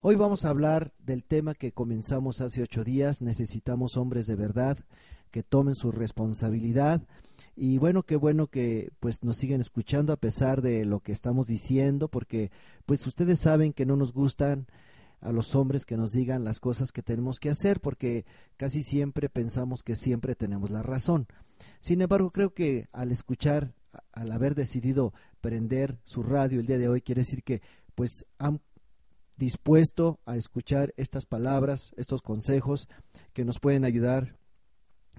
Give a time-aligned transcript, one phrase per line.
[0.00, 3.20] Hoy vamos a hablar del tema que comenzamos hace ocho días.
[3.20, 4.78] Necesitamos hombres de verdad
[5.32, 7.02] que tomen su responsabilidad.
[7.56, 11.48] Y bueno, qué bueno que pues nos siguen escuchando a pesar de lo que estamos
[11.48, 12.52] diciendo, porque
[12.86, 14.68] pues ustedes saben que no nos gustan
[15.20, 18.24] a los hombres que nos digan las cosas que tenemos que hacer, porque
[18.56, 21.26] casi siempre pensamos que siempre tenemos la razón.
[21.80, 23.74] Sin embargo, creo que al escuchar,
[24.12, 27.62] al haber decidido prender su radio el día de hoy, quiere decir que
[27.96, 28.60] pues han
[29.38, 32.88] dispuesto a escuchar estas palabras, estos consejos
[33.32, 34.36] que nos pueden ayudar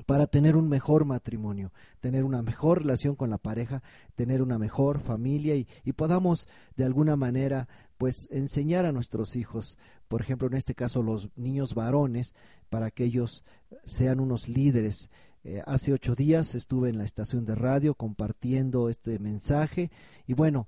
[0.05, 3.83] para tener un mejor matrimonio, tener una mejor relación con la pareja,
[4.15, 7.67] tener una mejor familia y, podamos de alguna manera
[7.97, 12.33] pues enseñar a nuestros hijos, por ejemplo en este caso los niños varones,
[12.69, 13.43] para que ellos
[13.85, 15.09] sean unos líderes.
[15.43, 19.89] Eh, hace ocho días estuve en la estación de radio compartiendo este mensaje
[20.27, 20.67] y bueno,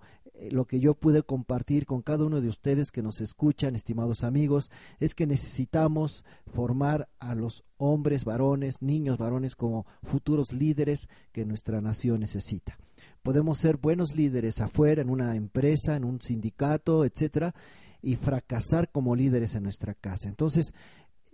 [0.49, 4.71] lo que yo pude compartir con cada uno de ustedes que nos escuchan, estimados amigos,
[4.99, 11.81] es que necesitamos formar a los hombres varones, niños varones como futuros líderes que nuestra
[11.81, 12.77] nación necesita.
[13.21, 17.53] Podemos ser buenos líderes afuera, en una empresa, en un sindicato, etcétera,
[18.01, 20.27] y fracasar como líderes en nuestra casa.
[20.27, 20.73] Entonces,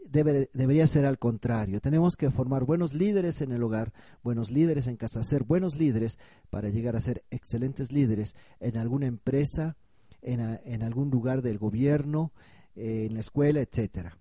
[0.10, 1.82] Debe, debería ser al contrario.
[1.82, 6.18] Tenemos que formar buenos líderes en el hogar, buenos líderes en casa, ser buenos líderes
[6.50, 9.76] para llegar a ser excelentes líderes en alguna empresa,
[10.22, 12.32] en, en algún lugar del gobierno,
[12.76, 14.18] eh, en la escuela, etcétera.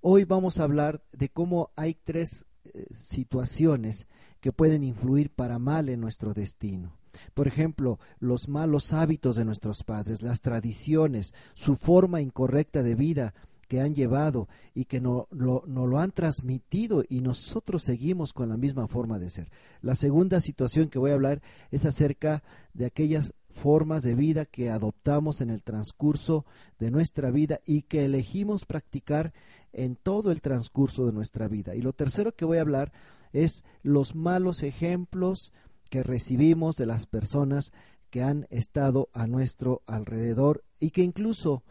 [0.00, 4.06] Hoy vamos a hablar de cómo hay tres eh, situaciones
[4.40, 6.96] que pueden influir para mal en nuestro destino.
[7.34, 13.34] Por ejemplo, los malos hábitos de nuestros padres, las tradiciones, su forma incorrecta de vida,
[13.68, 18.48] que han llevado y que nos no, no lo han transmitido y nosotros seguimos con
[18.48, 19.50] la misma forma de ser.
[19.82, 22.42] La segunda situación que voy a hablar es acerca
[22.74, 26.46] de aquellas formas de vida que adoptamos en el transcurso
[26.78, 29.32] de nuestra vida y que elegimos practicar
[29.72, 31.74] en todo el transcurso de nuestra vida.
[31.74, 32.92] Y lo tercero que voy a hablar
[33.32, 35.52] es los malos ejemplos
[35.90, 37.72] que recibimos de las personas
[38.10, 41.62] que han estado a nuestro alrededor y que incluso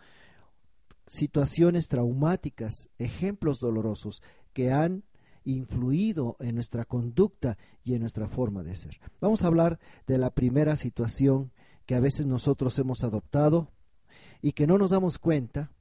[1.07, 4.21] situaciones traumáticas, ejemplos dolorosos
[4.53, 5.03] que han
[5.43, 8.99] influido en nuestra conducta y en nuestra forma de ser.
[9.21, 11.51] Vamos a hablar de la primera situación
[11.85, 13.71] que a veces nosotros hemos adoptado
[14.41, 15.71] y que no nos damos cuenta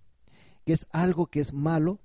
[0.65, 2.01] que es algo que es malo,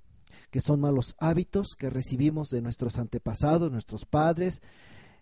[0.50, 4.60] que son malos hábitos que recibimos de nuestros antepasados, nuestros padres,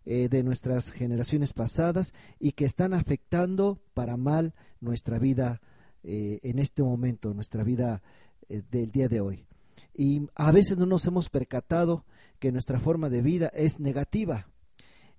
[0.07, 5.61] eh, de nuestras generaciones pasadas y que están afectando para mal nuestra vida
[6.03, 8.03] eh, en este momento, nuestra vida
[8.49, 9.47] eh, del día de hoy.
[9.95, 12.05] Y a veces no nos hemos percatado
[12.39, 14.49] que nuestra forma de vida es negativa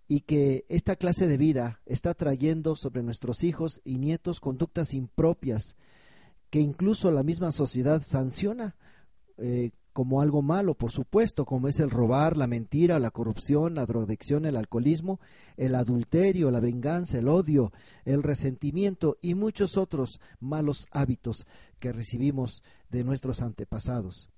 [0.07, 5.75] y que esta clase de vida está trayendo sobre nuestros hijos y nietos conductas impropias
[6.49, 8.75] que incluso la misma sociedad sanciona
[9.37, 13.85] eh, como algo malo, por supuesto, como es el robar, la mentira, la corrupción, la
[13.85, 15.19] drogadicción, el alcoholismo,
[15.57, 17.71] el adulterio, la venganza, el odio,
[18.05, 21.47] el resentimiento y muchos otros malos hábitos
[21.79, 24.29] que recibimos de nuestros antepasados.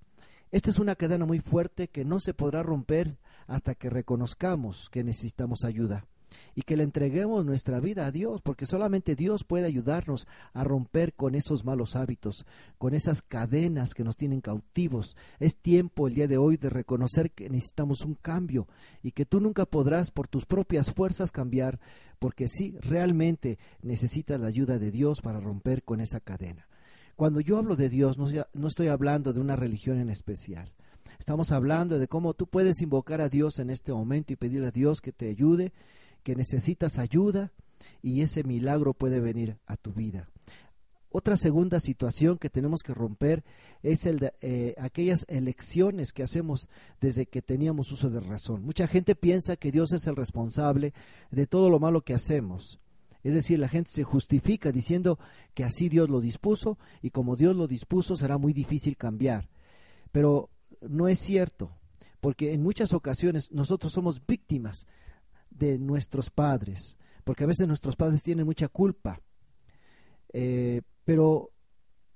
[0.50, 5.04] Esta es una cadena muy fuerte que no se podrá romper hasta que reconozcamos que
[5.04, 6.06] necesitamos ayuda
[6.54, 11.14] y que le entreguemos nuestra vida a Dios, porque solamente Dios puede ayudarnos a romper
[11.14, 12.44] con esos malos hábitos,
[12.78, 15.16] con esas cadenas que nos tienen cautivos.
[15.40, 18.68] Es tiempo el día de hoy de reconocer que necesitamos un cambio
[19.02, 21.80] y que tú nunca podrás por tus propias fuerzas cambiar,
[22.18, 26.66] porque sí, realmente necesitas la ayuda de Dios para romper con esa cadena.
[27.16, 30.72] Cuando yo hablo de Dios, no, no estoy hablando de una religión en especial.
[31.18, 34.72] Estamos hablando de cómo tú puedes invocar a Dios en este momento y pedirle a
[34.72, 35.72] Dios que te ayude
[36.24, 37.52] que necesitas ayuda
[38.02, 40.28] y ese milagro puede venir a tu vida.
[41.10, 43.44] Otra segunda situación que tenemos que romper
[43.84, 46.68] es el de, eh, aquellas elecciones que hacemos
[47.00, 48.64] desde que teníamos uso de razón.
[48.64, 50.92] Mucha gente piensa que Dios es el responsable
[51.30, 52.80] de todo lo malo que hacemos.
[53.22, 55.20] Es decir, la gente se justifica diciendo
[55.54, 59.48] que así Dios lo dispuso y como Dios lo dispuso será muy difícil cambiar.
[60.10, 60.50] Pero
[60.80, 61.70] no es cierto,
[62.20, 64.88] porque en muchas ocasiones nosotros somos víctimas
[65.54, 69.20] de nuestros padres, porque a veces nuestros padres tienen mucha culpa,
[70.32, 71.54] eh, pero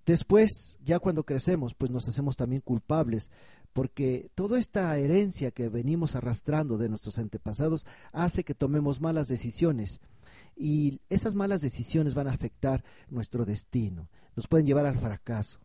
[0.09, 3.31] Después, ya cuando crecemos, pues nos hacemos también culpables,
[3.75, 10.01] porque toda esta herencia que venimos arrastrando de nuestros antepasados hace que tomemos malas decisiones
[10.57, 15.61] y esas malas decisiones van a afectar nuestro destino, nos pueden llevar al fracaso.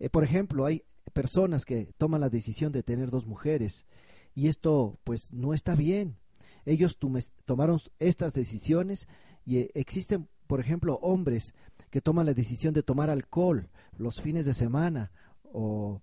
[0.00, 0.82] Eh, por ejemplo, hay
[1.12, 3.86] personas que toman la decisión de tener dos mujeres
[4.34, 6.18] y esto pues no está bien.
[6.64, 6.98] Ellos
[7.44, 9.08] tomaron estas decisiones
[9.44, 11.54] y eh, existen, por ejemplo, hombres
[11.90, 15.10] que toman la decisión de tomar alcohol los fines de semana
[15.52, 16.02] o,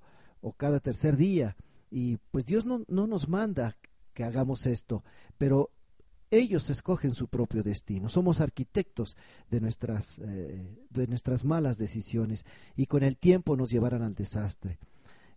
[0.58, 1.56] cada tercer día.
[1.90, 3.76] Y pues Dios no, no nos manda
[4.14, 5.04] que hagamos esto,
[5.38, 5.72] pero
[6.32, 8.10] ellos escogen su propio destino.
[8.10, 9.16] Somos arquitectos
[9.50, 12.46] de nuestras, eh, de nuestras malas decisiones
[12.76, 14.80] y con el tiempo nos llevarán al desastre.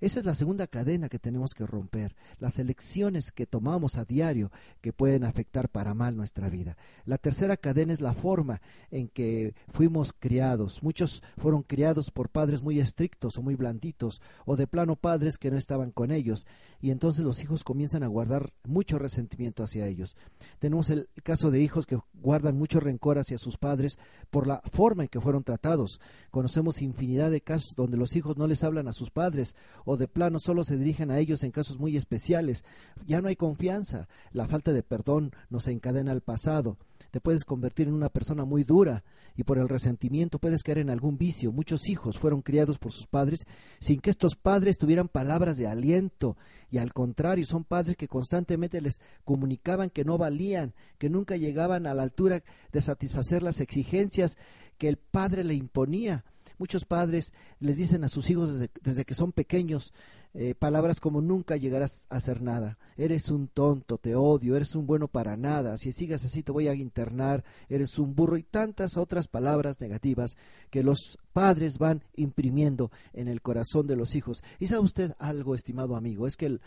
[0.01, 4.51] Esa es la segunda cadena que tenemos que romper, las elecciones que tomamos a diario
[4.81, 6.77] que pueden afectar para mal nuestra vida.
[7.05, 10.83] La tercera cadena es la forma en que fuimos criados.
[10.83, 15.51] Muchos fueron criados por padres muy estrictos o muy blanditos, o de plano padres que
[15.51, 16.47] no estaban con ellos,
[16.81, 20.17] y entonces los hijos comienzan a guardar mucho resentimiento hacia ellos.
[20.59, 23.99] Tenemos el caso de hijos que guardan mucho rencor hacia sus padres
[24.31, 26.01] por la forma en que fueron tratados.
[26.31, 29.55] Conocemos infinidad de casos donde los hijos no les hablan a sus padres
[29.91, 32.63] o de plano solo se dirigen a ellos en casos muy especiales.
[33.09, 36.79] Ya no hay confianza, la falta de perdón nos encadena al pasado.
[37.11, 39.03] Te puedes convertir en una persona muy dura
[39.37, 41.51] y por el resentimiento puedes caer en algún vicio.
[41.51, 43.47] Muchos hijos fueron criados por sus padres
[43.81, 46.37] sin que estos padres tuvieran palabras de aliento
[46.71, 51.89] y al contrario son padres que constantemente les comunicaban que no valían, que nunca llegaban
[51.89, 54.37] a la altura de satisfacer las exigencias
[54.79, 56.25] que el padre le imponía.
[56.61, 58.51] Muchos padres les dicen a sus hijos
[58.83, 59.95] desde, que son pequeños
[60.35, 64.87] eh, palabras como nunca llegarás a hacer nada, eres un tonto, te odio, eres un
[64.87, 68.99] bueno para nada, si sigas así te voy a internar, eres un burro y tantas
[68.99, 70.37] otras palabras negativas
[70.69, 74.45] que los padres van imprimiendo en el corazón de los hijos.
[74.59, 76.59] Y sabe usted algo, estimado amigo, es que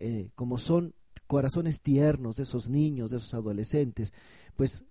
[0.00, 0.94] eh, como son
[1.26, 4.14] corazones tiernos de esos niños, de esos adolescentes,
[4.56, 4.82] pues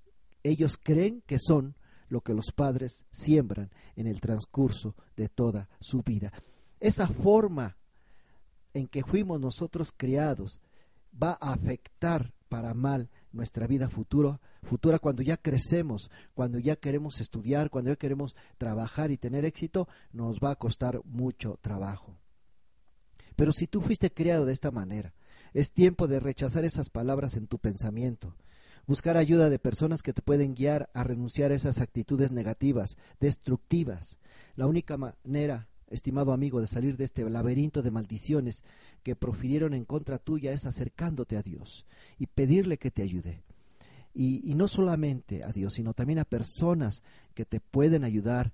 [0.44, 1.74] ellos creen que son
[2.12, 6.34] lo que los padres siembran en el transcurso de toda su vida.
[6.82, 7.78] Esa forma
[8.74, 10.62] en que fuimos nosotros criados
[11.12, 17.22] va a afectar para mal nuestra vida futuro, futura cuando ya crecemos, cuando ya queremos
[17.22, 22.18] estudiar, cuando ya queremos trabajar y tener éxito, nos va a costar mucho trabajo.
[23.38, 25.14] Pero si tú fuiste criado de esta manera,
[25.54, 28.36] es tiempo de rechazar esas palabras en tu pensamiento
[28.92, 34.18] buscar ayuda de personas que te pueden guiar a renunciar a esas actitudes negativas, destructivas.
[34.58, 38.64] La única manera, estimado amigo, de salir de este laberinto de maldiciones
[39.02, 41.86] que profirieron en contra tuya es acercándote a Dios
[42.20, 43.44] y pedirle que te ayude.
[44.14, 47.02] Y, y no solamente a Dios, sino también a personas
[47.34, 48.52] que te pueden ayudar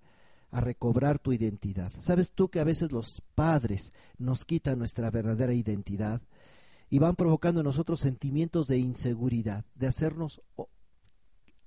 [0.51, 1.91] a recobrar tu identidad.
[1.99, 6.21] ¿Sabes tú que a veces los padres nos quitan nuestra verdadera identidad?
[6.89, 10.41] Y van provocando en nosotros sentimientos de inseguridad, de hacernos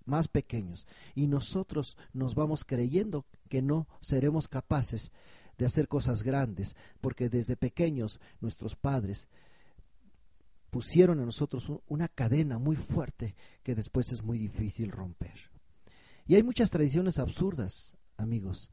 [0.04, 0.86] más pequeños.
[1.14, 5.12] Y nosotros nos vamos creyendo que no seremos capaces
[5.58, 9.28] de hacer cosas grandes, porque desde pequeños nuestros padres
[10.70, 15.50] pusieron en nosotros una cadena muy fuerte que después es muy difícil romper.
[16.26, 18.70] Y hay muchas tradiciones absurdas, amigos,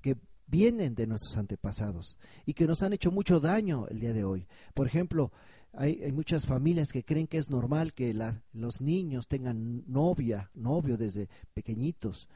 [0.00, 0.16] que
[0.46, 4.46] vienen de nuestros antepasados y que nos han hecho mucho daño el día de hoy.
[4.74, 5.32] Por ejemplo,
[5.72, 8.14] hay, muchas familias que creen que es normal que
[8.52, 12.28] los niños tengan novia, novio desde pequeñitos,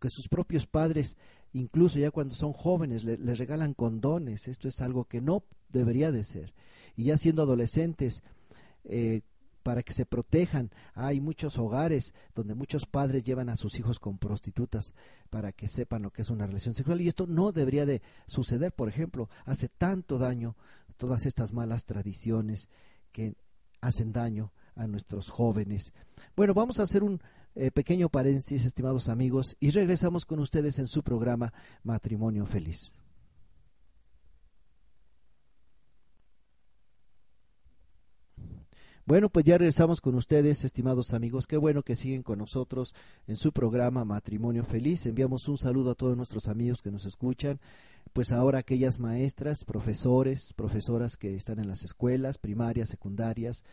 [0.00, 1.16] que sus propios padres,
[1.52, 4.48] incluso ya cuando son jóvenes, les regalan condones.
[4.48, 6.52] Esto es algo que no debería de ser.
[6.96, 8.22] Y ya siendo adolescentes,
[8.84, 9.22] eh,
[9.62, 10.70] para que se protejan.
[10.94, 14.94] Hay muchos hogares donde muchos padres llevan a sus hijos con prostitutas
[15.28, 18.72] para que sepan lo que es una relación sexual y esto no debería de suceder,
[18.72, 20.56] por ejemplo, hace tanto daño
[21.00, 22.68] todas estas malas tradiciones
[23.10, 23.34] que
[23.80, 25.94] hacen daño a nuestros jóvenes.
[26.36, 27.22] Bueno, vamos a hacer un
[27.54, 32.92] eh, pequeño paréntesis, estimados amigos, y regresamos con ustedes en su programa Matrimonio Feliz.
[39.06, 41.46] Bueno, pues ya regresamos con ustedes, estimados amigos.
[41.46, 42.94] Qué bueno que siguen con nosotros
[43.26, 45.06] en su programa Matrimonio Feliz.
[45.06, 47.58] Enviamos un saludo a todos nuestros amigos que nos escuchan.
[48.12, 53.64] Pues ahora aquellas maestras, profesores, profesoras que están en las escuelas primarias, secundarias,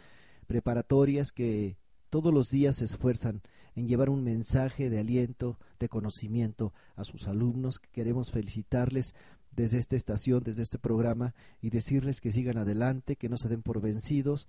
[0.46, 1.78] preparatorias, que
[2.10, 3.42] todos los días se esfuerzan
[3.76, 7.80] en llevar un mensaje de aliento, de conocimiento a sus alumnos.
[7.80, 9.14] Queremos felicitarles
[9.52, 13.64] desde esta estación, desde este programa y decirles que sigan adelante, que no se den
[13.64, 14.48] por vencidos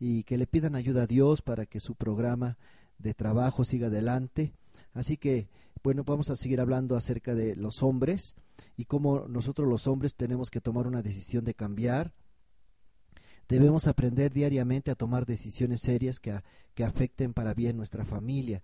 [0.00, 2.58] y que le pidan ayuda a Dios para que su programa
[2.98, 4.52] de trabajo siga adelante.
[4.92, 5.48] Así que
[5.82, 8.34] Bueno, vamos a seguir hablando acerca de los hombres
[8.76, 12.12] y cómo nosotros los hombres tenemos que tomar una decisión de cambiar.
[13.48, 16.40] Debemos aprender diariamente a tomar decisiones serias que,
[16.74, 18.60] que afecten para bien nuestra familia.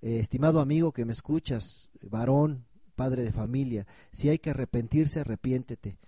[0.00, 5.98] Eh, estimado amigo que me escuchas, varón, padre de familia, si hay que arrepentirse, arrepiéntete.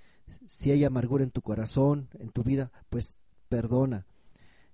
[0.46, 3.16] Si hay amargura en tu corazón, en tu vida, pues
[3.48, 4.06] perdona.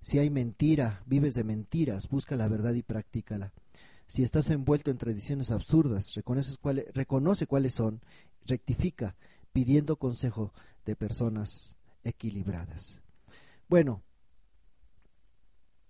[0.01, 3.53] Si hay mentira, vives de mentiras, busca la verdad y practícala.
[4.07, 6.15] Si estás envuelto en tradiciones absurdas,
[6.95, 8.01] reconoce cuáles son,
[8.47, 9.17] rectifica,
[9.53, 10.53] pidiendo consejo
[10.85, 13.01] de personas equilibradas.
[13.69, 14.03] Bueno,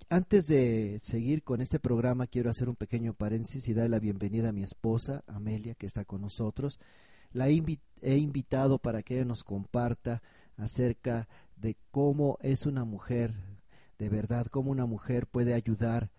[0.08, 4.50] antes de seguir con este programa, quiero hacer un pequeño paréntesis y dar la bienvenida
[4.50, 6.78] a mi esposa, Amelia, que está con nosotros.
[7.32, 10.22] La he invitado para que ella nos comparta
[10.56, 13.34] acerca de cómo es una mujer,
[13.98, 16.12] de verdad, cómo una mujer puede ayudar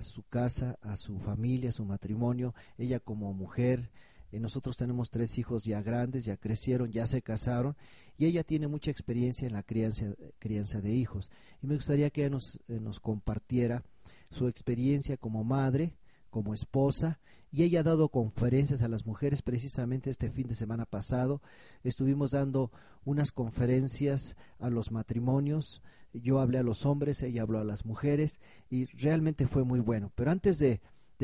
[0.00, 2.54] su casa, a su familia, a su matrimonio.
[2.78, 3.90] Ella como mujer,
[4.32, 7.76] eh, nosotros tenemos tres hijos ya grandes, ya crecieron, ya se casaron
[8.18, 10.06] y ella tiene mucha experiencia en la crianza,
[10.38, 11.30] crianza de hijos.
[11.62, 13.82] Y me gustaría que ella nos, eh, nos compartiera
[14.30, 15.94] su experiencia como madre,
[16.32, 17.20] como esposa,
[17.52, 21.42] y ella ha dado conferencias a las mujeres precisamente este fin de semana pasado.
[21.84, 22.72] Estuvimos dando
[23.04, 25.82] unas conferencias a los matrimonios,
[26.14, 30.10] yo hablé a los hombres, ella habló a las mujeres, y realmente fue muy bueno.
[30.14, 30.80] Pero antes de,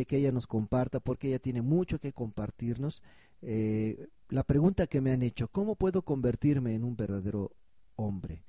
[0.07, 3.03] que ella nos comparta, porque ella tiene mucho que compartirnos,
[3.41, 7.51] eh, la pregunta que me han hecho, ¿cómo puedo convertirme en un verdadero
[7.97, 8.45] hombre?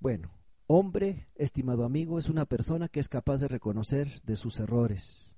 [0.00, 0.30] Bueno,
[0.68, 5.36] hombre, estimado amigo, es una persona que es capaz de reconocer de sus errores,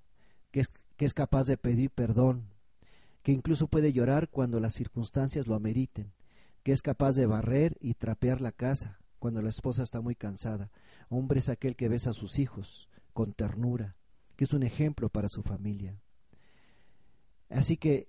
[0.51, 2.51] que es, que es capaz de pedir perdón,
[3.23, 6.13] que incluso puede llorar cuando las circunstancias lo ameriten,
[6.63, 10.71] que es capaz de barrer y trapear la casa cuando la esposa está muy cansada.
[11.09, 13.97] Hombre es aquel que besa a sus hijos con ternura,
[14.37, 15.97] que es un ejemplo para su familia.
[17.51, 18.09] Así que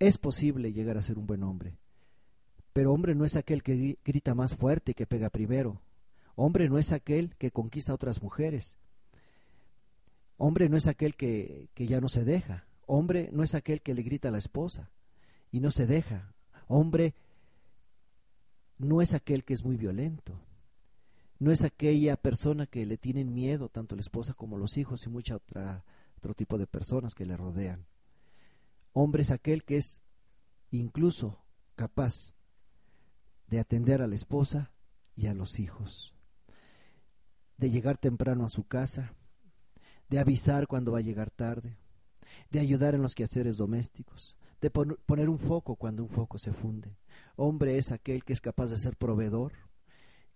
[0.00, 1.78] es posible llegar a ser un buen hombre.
[2.72, 5.80] Pero hombre no es aquel que grita más fuerte y que pega primero.
[6.40, 8.76] Hombre no es aquel que conquista a otras mujeres.
[10.36, 12.64] Hombre no es aquel que, que ya no se deja.
[12.86, 14.88] Hombre no es aquel que le grita a la esposa
[15.50, 16.32] y no se deja.
[16.68, 17.16] Hombre
[18.78, 20.40] no es aquel que es muy violento.
[21.40, 25.08] No es aquella persona que le tienen miedo tanto la esposa como los hijos y
[25.08, 25.84] mucha otra
[26.18, 27.84] otro tipo de personas que le rodean.
[28.92, 30.02] Hombre es aquel que es
[30.70, 31.40] incluso
[31.74, 32.36] capaz
[33.48, 34.70] de atender a la esposa
[35.16, 36.14] y a los hijos,
[37.58, 39.14] de llegar temprano a su casa,
[40.08, 41.76] de avisar cuando va a llegar tarde,
[42.50, 46.96] de ayudar en los quehaceres domésticos, de poner un foco cuando un foco se funde.
[47.36, 49.52] Hombre es aquel que es capaz de ser proveedor,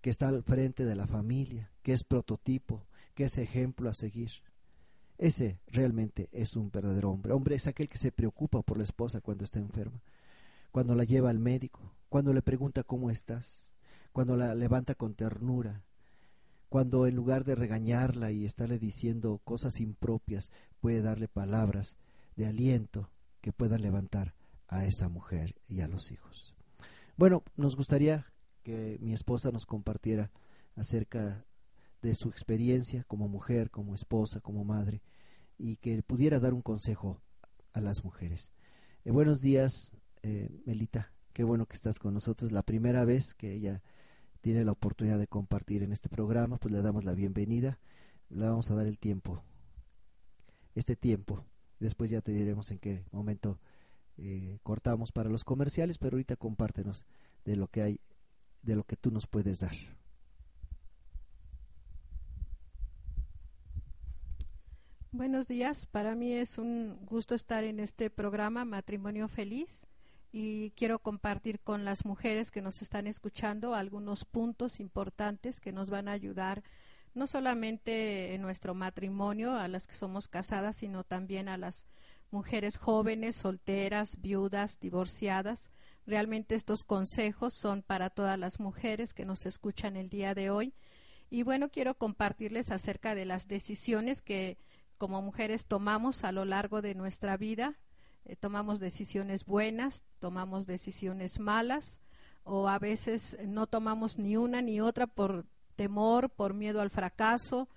[0.01, 4.31] que está al frente de la familia, que es prototipo, que es ejemplo a seguir.
[5.17, 7.33] Ese realmente es un verdadero hombre.
[7.33, 10.03] Hombre es aquel que se preocupa por la esposa cuando está enferma,
[10.73, 13.73] cuando la lleva al médico, cuando le pregunta cómo estás,
[14.13, 15.85] cuando la levanta con ternura,
[16.73, 20.51] cuando en lugar de regañarla y estarle diciendo cosas impropias,
[20.81, 21.99] puede darle palabras
[22.35, 23.11] de aliento
[23.43, 24.35] que puedan levantar
[24.69, 26.57] a esa mujer y a los hijos.
[27.19, 28.25] Bueno, nos gustaría
[28.63, 30.31] que mi esposa nos compartiera
[30.75, 31.45] acerca
[32.01, 35.03] de su experiencia como mujer, como esposa, como madre,
[35.59, 37.21] y que pudiera dar un consejo
[37.75, 38.51] a las mujeres.
[39.05, 41.13] Eh, buenos días, eh, Melita.
[41.35, 42.51] Qué bueno que estás con nosotros.
[42.51, 43.83] La primera vez que ella
[44.43, 47.79] tiene la oportunidad de compartir en este programa, pues le damos la bienvenida.
[48.29, 49.43] Le vamos a dar el tiempo,
[50.75, 51.45] este tiempo.
[51.79, 53.61] Después ya te diremos en qué momento
[54.19, 57.07] eh, cortamos para los comerciales, pero ahorita compártenos
[57.45, 58.01] de lo que hay,
[58.63, 59.77] de lo que tú nos puedes dar.
[65.13, 69.87] Buenos días, para mí es un gusto estar en este programa Matrimonio Feliz
[70.33, 75.91] y quiero compartir con las mujeres que nos están escuchando algunos puntos importantes que nos
[75.91, 76.63] van a ayudar
[77.15, 81.87] no solamente en nuestro matrimonio, a las que somos casadas, sino también a las
[82.31, 85.71] mujeres jóvenes, solteras, viudas, divorciadas.
[86.07, 90.73] Realmente estos consejos son para todas las mujeres que nos escuchan el día de hoy.
[91.29, 94.57] Y bueno, quiero compartirles acerca de las decisiones que
[94.97, 97.79] como mujeres tomamos a lo largo de nuestra vida.
[98.25, 102.01] Eh, tomamos decisiones buenas, tomamos decisiones malas
[102.45, 107.69] o a veces no tomamos ni una ni otra por temor, por miedo al fracaso,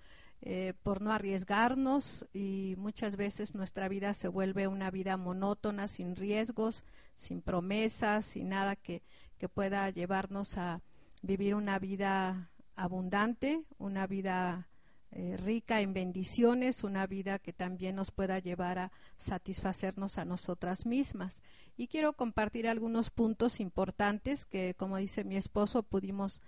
[0.41, 6.15] eh, por no arriesgarnos y muchas veces nuestra vida se vuelve una vida monótona, sin
[6.15, 6.83] riesgos,
[7.15, 9.01] sin promesas, sin nada que,
[9.39, 10.81] que pueda llevarnos a
[11.21, 14.67] vivir una vida abundante, una vida
[15.11, 20.85] eh, rica en bendiciones, una vida que también nos pueda llevar a satisfacernos a nosotras
[20.85, 21.41] mismas.
[21.77, 26.41] Y quiero compartir algunos puntos importantes que, como dice mi esposo, pudimos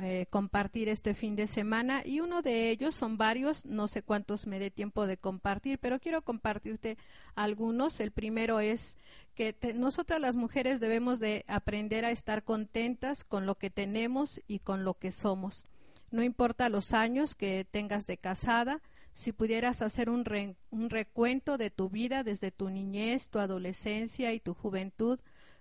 [0.00, 4.46] eh, compartir este fin de semana y uno de ellos son varios, no sé cuántos
[4.46, 6.98] me dé tiempo de compartir, pero quiero compartirte
[7.34, 7.98] algunos.
[7.98, 8.96] El primero es
[9.34, 14.60] que nosotras las mujeres debemos de aprender a estar contentas con lo que tenemos y
[14.60, 15.66] con lo que somos.
[16.10, 18.80] No importa los años que tengas de casada,
[19.12, 20.24] si pudieras hacer un,
[20.70, 25.18] un recuento de tu vida desde tu niñez, tu adolescencia y tu juventud,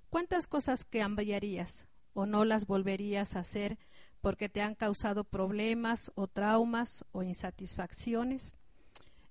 [0.09, 3.77] ¿cuántas cosas cambiarías o no las volverías a hacer
[4.21, 8.55] porque te han causado problemas o traumas o insatisfacciones.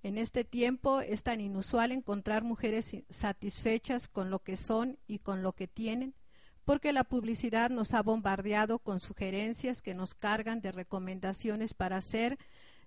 [0.03, 5.43] En este tiempo es tan inusual encontrar mujeres satisfechas con lo que son y con
[5.43, 6.15] lo que tienen,
[6.67, 12.39] porque la publicidad nos ha bombardeado con sugerencias que nos cargan de recomendaciones para ser,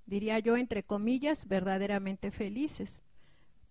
[0.06, 3.04] diría yo, entre comillas, verdaderamente felices.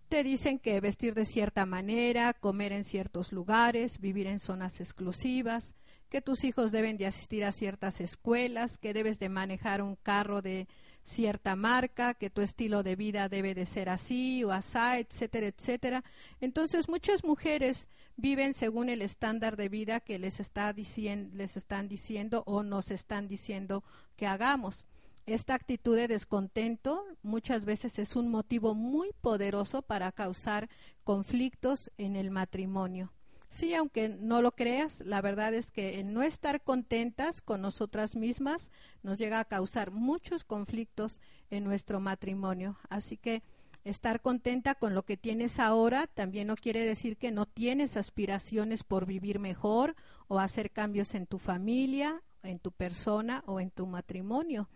[0.09, 5.75] Te dicen que vestir de cierta manera, comer en ciertos lugares, vivir en zonas exclusivas,
[6.09, 10.41] que tus hijos deben de asistir a ciertas escuelas, que debes de manejar un carro
[10.41, 10.67] de
[11.03, 16.03] cierta marca, que tu estilo de vida debe de ser así o asá, etcétera, etcétera.
[16.41, 21.87] Entonces muchas mujeres viven según el estándar de vida que les está diciendo, les están
[21.87, 23.83] diciendo o nos están diciendo
[24.15, 24.87] que hagamos.
[25.25, 30.69] Esta actitud de descontento muchas veces es un motivo muy poderoso para causar
[31.03, 33.13] conflictos en el matrimonio.
[33.49, 38.15] Sí, aunque no lo creas, la verdad es que el no estar contentas con nosotras
[38.15, 42.77] mismas nos llega a causar muchos conflictos en nuestro matrimonio.
[42.89, 43.41] Así que
[43.83, 48.83] estar contenta con lo que tienes ahora también no quiere decir que no tienes aspiraciones
[48.83, 49.95] por vivir mejor
[50.27, 54.69] o hacer cambios en tu familia, en tu persona o en tu matrimonio.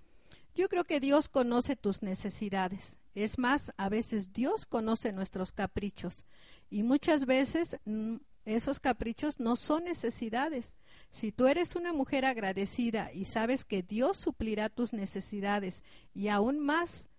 [0.56, 3.00] Yo creo que Dios conoce tus necesidades.
[3.13, 6.25] Es más, a veces Dios conoce nuestros caprichos
[6.72, 8.15] y muchas veces mm,
[8.46, 10.76] esos caprichos no son necesidades.
[11.12, 16.60] Si tú eres una mujer agradecida y sabes que Dios suplirá tus necesidades y aún
[16.60, 17.10] más,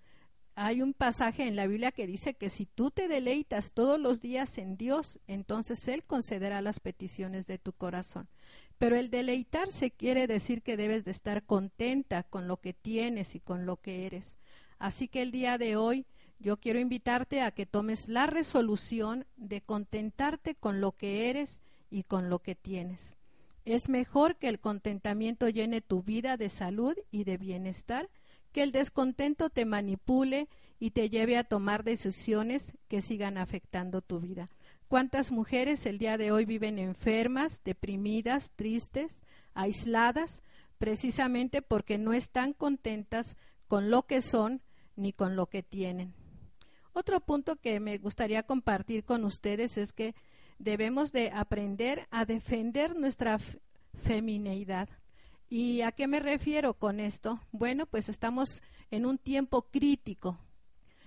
[0.56, 4.20] hay un pasaje en la Biblia que dice que si tú te deleitas todos los
[4.20, 8.28] días en Dios, entonces Él concederá las peticiones de tu corazón.
[8.78, 13.40] Pero el deleitarse quiere decir que debes de estar contenta con lo que tienes y
[13.40, 14.38] con lo que eres.
[14.78, 16.06] Así que el día de hoy
[16.38, 22.02] yo quiero invitarte a que tomes la resolución de contentarte con lo que eres y
[22.02, 23.16] con lo que tienes.
[23.64, 28.10] Es mejor que el contentamiento llene tu vida de salud y de bienestar,
[28.52, 34.20] que el descontento te manipule y te lleve a tomar decisiones que sigan afectando tu
[34.20, 34.46] vida.
[34.88, 40.42] ¿Cuántas mujeres el día de hoy viven enfermas, deprimidas, tristes, aisladas,
[40.78, 44.62] precisamente porque no están contentas con lo que son
[44.94, 46.12] ni con lo que tienen?
[46.96, 50.14] Otro punto que me gustaría compartir con ustedes es que
[50.60, 53.40] debemos de aprender a defender nuestra
[53.94, 54.88] femineidad.
[55.50, 57.40] ¿Y a qué me refiero con esto?
[57.50, 60.38] Bueno, pues estamos en un tiempo crítico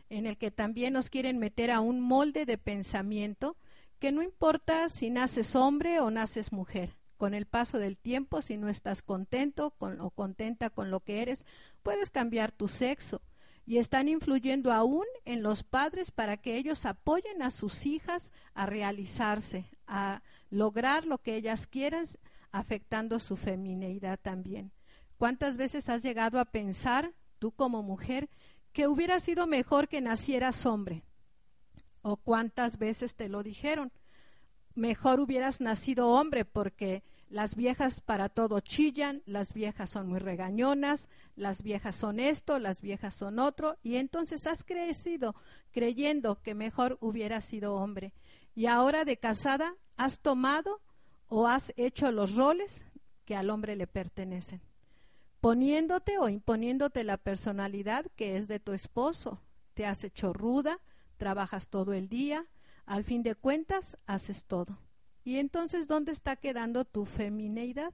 [0.09, 3.55] en el que también nos quieren meter a un molde de pensamiento
[3.97, 6.97] que no importa si naces hombre o naces mujer.
[7.15, 11.21] Con el paso del tiempo, si no estás contento con, o contenta con lo que
[11.21, 11.45] eres,
[11.81, 13.21] puedes cambiar tu sexo
[13.67, 18.65] y están influyendo aún en los padres para que ellos apoyen a sus hijas a
[18.65, 22.05] realizarse, a lograr lo que ellas quieran,
[22.53, 24.71] afectando su femineidad también.
[25.17, 28.29] ¿Cuántas veces has llegado a pensar, tú como mujer,
[28.71, 31.03] que hubiera sido mejor que nacieras hombre?
[32.01, 33.91] ¿O cuántas veces te lo dijeron?
[34.75, 41.09] Mejor hubieras nacido hombre porque las viejas para todo chillan, las viejas son muy regañonas,
[41.35, 45.35] las viejas son esto, las viejas son otro, y entonces has crecido
[45.71, 48.13] creyendo que mejor hubiera sido hombre.
[48.55, 50.81] Y ahora de casada has tomado
[51.27, 52.85] o has hecho los roles
[53.25, 54.61] que al hombre le pertenecen,
[55.41, 59.41] poniéndote o imponiéndote la personalidad que es de tu esposo.
[59.73, 60.79] Te has hecho ruda,
[61.17, 62.45] trabajas todo el día,
[62.85, 64.79] al fin de cuentas haces todo.
[65.27, 67.93] Y entonces, ¿dónde está quedando tu femineidad?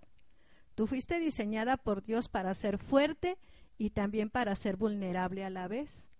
[0.76, 3.40] Tú fuiste diseñada por Dios para ser fuerte
[3.76, 6.12] y también para ser vulnerable a la vez,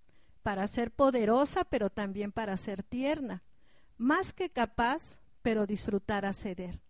[0.42, 3.44] para ser poderosa, pero también para ser tierna,
[3.96, 6.82] más que capaz, pero disfrutar a ceder.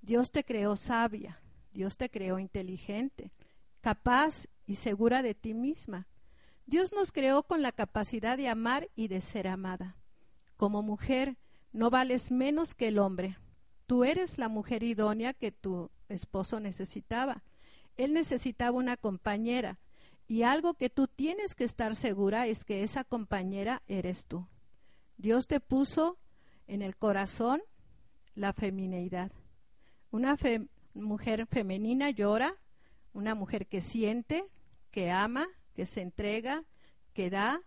[0.00, 1.42] Dios te creó sabia,
[1.72, 3.32] Dios te creó inteligente,
[3.80, 6.06] capaz y segura de ti misma.
[6.66, 9.96] Dios nos creó con la capacidad de amar y de ser amada.
[10.56, 11.36] Como mujer,
[11.72, 13.38] no vales menos que el hombre,
[13.92, 17.42] Tú eres la mujer idónea que tu esposo necesitaba.
[17.98, 19.78] Él necesitaba una compañera
[20.26, 24.48] Y algo que tú tienes que estar segura es que esa compañera eres tú.
[25.18, 26.16] Dios te puso
[26.66, 27.60] en el corazón
[28.34, 29.30] la femineidad.
[30.10, 30.38] Una
[30.94, 32.56] mujer femenina llora,
[33.12, 34.42] una mujer que siente,
[34.90, 36.64] que ama, que se entrega,
[37.12, 37.60] que da.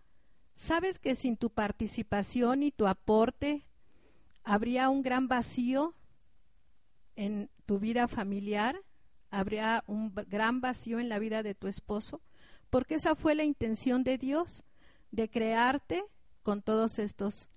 [0.56, 3.64] Sabes que sin tu participación y tu aporte
[4.42, 5.94] habría un gran vacío
[7.16, 8.80] en tu vida familiar,
[9.30, 12.22] habría un gran vacío en la vida de tu esposo,
[12.70, 14.64] porque esa fue la intención de Dios,
[15.10, 16.04] de crearte
[16.42, 17.48] con todos estos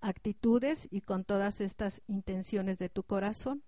[0.00, 3.62] actitudes y con todas estas intenciones de tu corazón.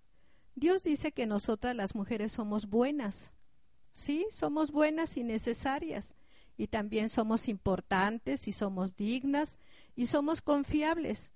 [0.54, 3.32] Dios dice que nosotras las mujeres somos buenas.
[3.92, 6.16] Sí, somos buenas y necesarias.
[6.56, 9.58] Y también somos importantes y somos dignas
[9.96, 11.32] y somos confiables.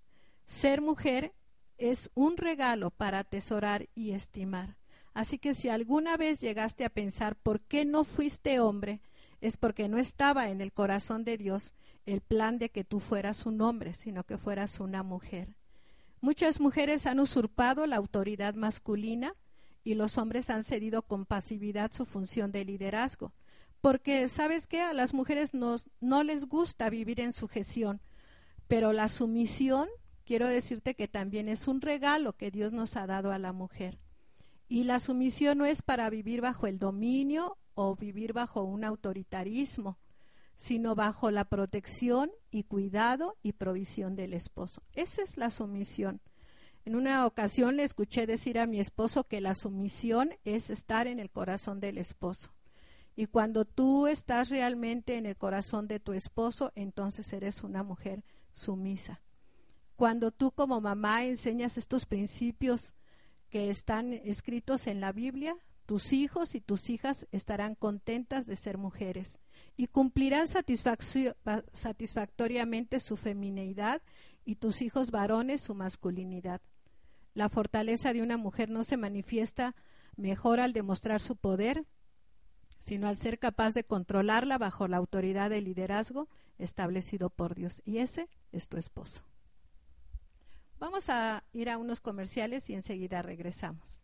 [0.47, 1.33] Ser mujer
[1.79, 4.77] es un regalo para atesorar y estimar.
[5.15, 9.01] Así que si alguna vez llegaste a pensar por qué no fuiste hombre,
[9.41, 11.75] es porque no estaba en el corazón de Dios
[12.07, 15.55] el plan de que tú fueras un hombre, sino que fueras una mujer.
[16.21, 19.35] Muchas mujeres han usurpado la autoridad masculina
[19.85, 23.33] y los hombres han cedido con pasividad su función de liderazgo.
[23.81, 24.81] Porque, ¿sabes qué?
[24.81, 28.01] A las mujeres nos, no les gusta vivir en sujeción,
[28.67, 29.89] pero la sumisión,
[30.29, 33.99] quiero decirte que también es un regalo que Dios nos ha dado a la mujer.
[34.69, 39.97] Y la sumisión no es para vivir bajo el dominio o vivir bajo un autoritarismo,
[40.55, 44.83] sino bajo la protección y cuidado y provisión del esposo.
[44.93, 46.21] Esa es la sumisión.
[46.85, 51.21] En una ocasión le escuché decir a mi esposo que la sumisión es estar en
[51.21, 52.53] el corazón del esposo.
[53.17, 58.25] Y cuando tú estás realmente en el corazón de tu esposo, entonces eres una mujer
[58.53, 59.23] sumisa.
[59.99, 62.95] Cuando tú como mamá enseñas estos principios
[63.51, 65.57] que están escritos en la Biblia,
[65.87, 69.41] tus hijos y tus hijas estarán contentas de ser mujeres
[69.77, 70.47] y cumplirán
[71.73, 74.01] satisfactoriamente su femineidad
[74.45, 76.61] y tus hijos varones su masculinidad.
[77.35, 79.75] La fortaleza de una mujer no se manifiesta
[80.15, 81.87] mejor al demostrar su poder,
[82.79, 87.83] sino al ser capaz de controlarla bajo la autoridad del liderazgo establecido por Dios.
[87.85, 89.28] Y ese es tu esposo.
[90.79, 94.01] Vamos a ir a unos comerciales y enseguida regresamos.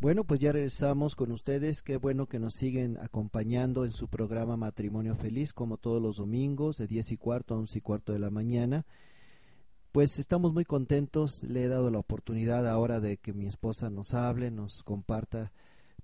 [0.00, 1.82] Bueno, pues ya regresamos con ustedes.
[1.82, 6.76] Qué bueno que nos siguen acompañando en su programa Matrimonio Feliz, como todos los domingos,
[6.76, 8.86] de 10 y cuarto a 11 y cuarto de la mañana.
[9.90, 11.42] Pues estamos muy contentos.
[11.42, 15.50] Le he dado la oportunidad ahora de que mi esposa nos hable, nos comparta,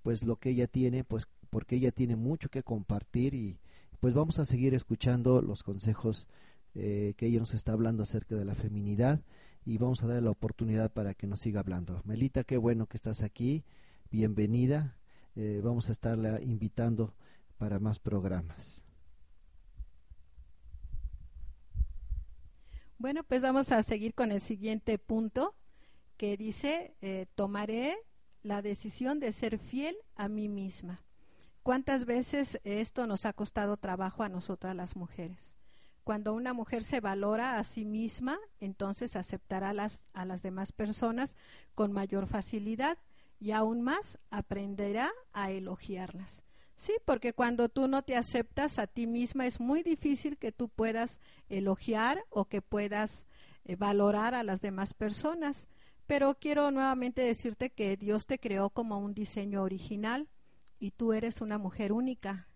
[0.03, 3.61] pues lo que ella tiene, pues porque ella tiene mucho que compartir y
[4.01, 6.27] pues vamos a seguir escuchando los consejos
[6.75, 9.21] eh, que ella nos está hablando acerca de la feminidad
[9.65, 12.03] y vamos a darle la oportunidad para que nos siga hablando.
[12.05, 13.63] Melita, qué bueno que estás aquí,
[14.11, 14.99] bienvenida,
[15.37, 17.15] eh, vamos a estarla invitando
[17.57, 18.83] para más programas.
[22.99, 25.55] Bueno, pues vamos a seguir con el siguiente punto
[26.17, 27.95] que dice, eh, tomaré
[28.43, 31.05] la decisión de ser fiel a mí misma.
[31.65, 35.57] ¿Cuántas veces esto nos ha costado trabajo a nosotras las mujeres?
[36.05, 41.39] Cuando una mujer se valora a sí misma, entonces aceptará las, a las demás personas
[41.75, 42.99] con mayor facilidad
[43.41, 46.45] y aún más aprenderá a elogiarlas.
[46.77, 50.69] Sí, porque cuando tú no te aceptas a ti misma es muy difícil que tú
[50.69, 53.27] puedas elogiar o que puedas
[53.65, 55.71] eh, valorar a las demás personas.
[56.07, 60.29] Pero quiero nuevamente decirte que Dios te creó como un diseño original
[60.85, 62.47] y tú eres una mujer única.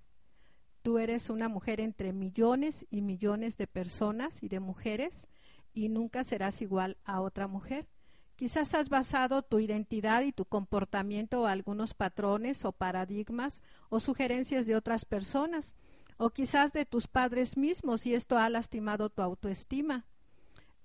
[0.82, 5.28] Tú eres una mujer entre millones y millones de personas y de mujeres
[5.72, 7.88] y nunca serás igual a otra mujer.
[8.36, 14.66] Quizás has basado tu identidad y tu comportamiento a algunos patrones o paradigmas o sugerencias
[14.66, 15.74] de otras personas,
[16.18, 20.04] o quizás de tus padres mismos, y esto ha lastimado tu autoestima.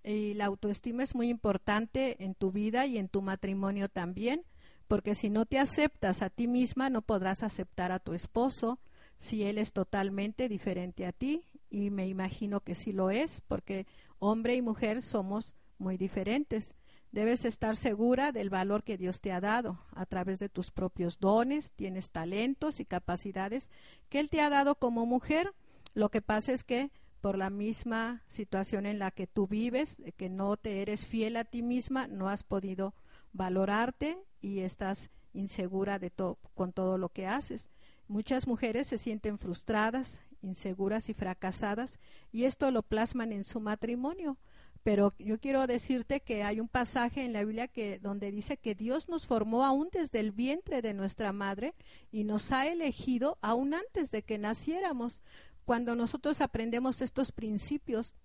[0.02, 4.46] Y la autoestima es muy importante en tu vida y en tu matrimonio también,
[4.94, 8.78] porque si no te aceptas a ti misma, no podrás aceptar a tu esposo
[9.18, 13.88] si él es totalmente diferente a ti, y me imagino que sí lo es, porque
[14.20, 16.76] hombre y mujer somos muy diferentes.
[17.12, 21.18] Debes estar segura del valor que Dios te ha dado a través de tus propios
[21.20, 23.72] dones, tienes talentos y capacidades
[24.10, 25.56] que Él te ha dado como mujer.
[25.96, 30.30] Lo que pasa es que por la misma situación en la que tú vives, que
[30.30, 32.94] no te eres fiel a ti misma, no has podido
[33.32, 37.72] valorarte y estás insegura de todo con todo lo que haces.
[38.08, 42.00] Muchas mujeres se sienten frustradas, inseguras y fracasadas
[42.32, 44.38] y esto lo plasman en su matrimonio.
[44.84, 48.76] Pero yo quiero decirte que hay un pasaje en la Biblia que donde dice que
[48.76, 51.74] Dios nos formó aún desde el vientre de nuestra madre
[52.12, 55.22] y nos ha elegido aún antes de que naciéramos.
[55.64, 58.16] Cuando nosotros aprendemos estos principios,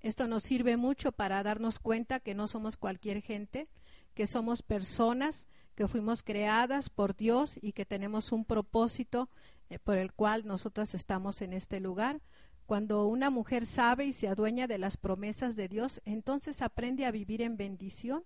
[0.00, 3.68] esto nos sirve mucho para darnos cuenta que no somos cualquier gente,
[4.14, 9.30] que somos personas que fuimos creadas por Dios y que tenemos un propósito
[9.70, 12.20] eh, por el cual nosotras estamos en este lugar.
[12.66, 17.10] Cuando una mujer sabe y se adueña de las promesas de Dios, entonces aprende a
[17.10, 18.24] vivir en bendición.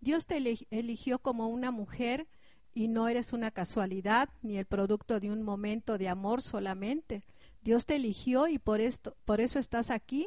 [0.00, 0.36] Dios te
[0.70, 2.26] eligió como una mujer
[2.74, 7.22] y no eres una casualidad ni el producto de un momento de amor solamente.
[7.62, 10.26] Dios te eligió y por esto por eso estás aquí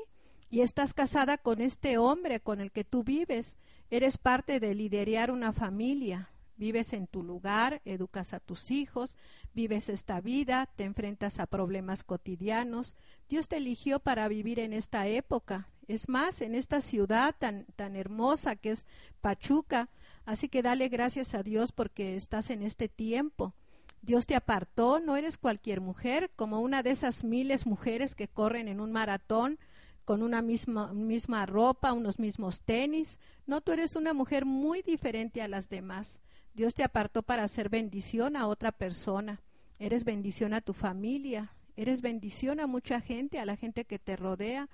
[0.49, 3.57] y estás casada con este hombre con el que tú vives.
[3.91, 6.29] Eres parte de liderar una familia.
[6.57, 9.17] Vives en tu lugar, educas a tus hijos,
[9.53, 12.95] vives esta vida, te enfrentas a problemas cotidianos.
[13.27, 15.67] Dios te eligió para vivir en esta época.
[15.87, 18.87] Es más, en esta ciudad tan, tan hermosa que es
[19.19, 19.89] Pachuca.
[20.25, 23.53] Así que dale gracias a Dios porque estás en este tiempo.
[24.01, 28.67] Dios te apartó, no eres cualquier mujer, como una de esas miles mujeres que corren
[28.67, 29.59] en un maratón
[30.05, 33.19] con una misma, misma ropa, unos mismos tenis.
[33.45, 36.21] No, tú eres una mujer muy diferente a las demás.
[36.53, 39.41] Dios te apartó para hacer bendición a otra persona.
[39.79, 41.51] Eres bendición a tu familia.
[41.75, 44.69] Eres bendición a mucha gente, a la gente que te rodea.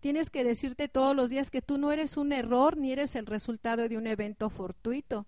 [0.00, 3.26] Tienes que decirte todos los días que tú no eres un error ni eres el
[3.26, 5.26] resultado de un evento fortuito.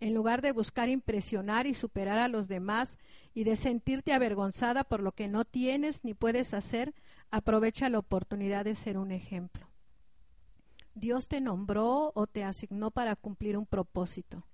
[0.00, 2.98] En lugar de buscar impresionar y superar a los demás
[3.34, 6.94] y de sentirte avergonzada por lo que no tienes ni puedes hacer,
[7.30, 9.68] aprovecha la oportunidad de ser un ejemplo.
[10.94, 14.46] Dios te nombró o te asignó para cumplir un propósito.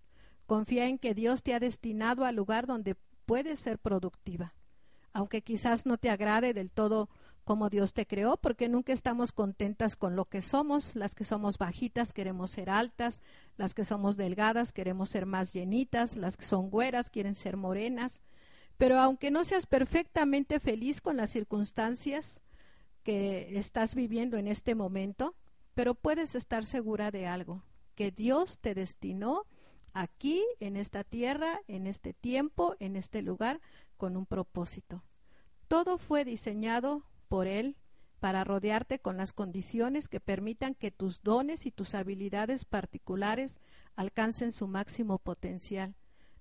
[0.47, 4.55] Confía en que Dios te ha destinado al lugar donde puedes ser productiva.
[5.13, 7.09] Aunque quizás no te agrade del todo
[7.45, 10.95] como Dios te creó, porque nunca estamos contentas con lo que somos.
[10.95, 13.23] Las que somos bajitas queremos ser altas,
[13.57, 18.23] las que somos delgadas queremos ser más llenitas, las que son güeras quieren ser morenas.
[18.77, 22.43] Pero aunque no seas perfectamente feliz con las circunstancias
[23.11, 25.35] estás viviendo en este momento,
[25.75, 27.63] pero puedes estar segura de algo,
[27.95, 29.47] que Dios te destinó
[29.93, 33.61] aquí, en esta tierra, en este tiempo, en este lugar,
[33.97, 35.03] con un propósito.
[35.69, 37.77] Todo fue diseñado por Él
[38.21, 43.61] para rodearte con las condiciones que permitan que tus dones y tus habilidades particulares
[43.97, 45.95] alcancen su máximo potencial,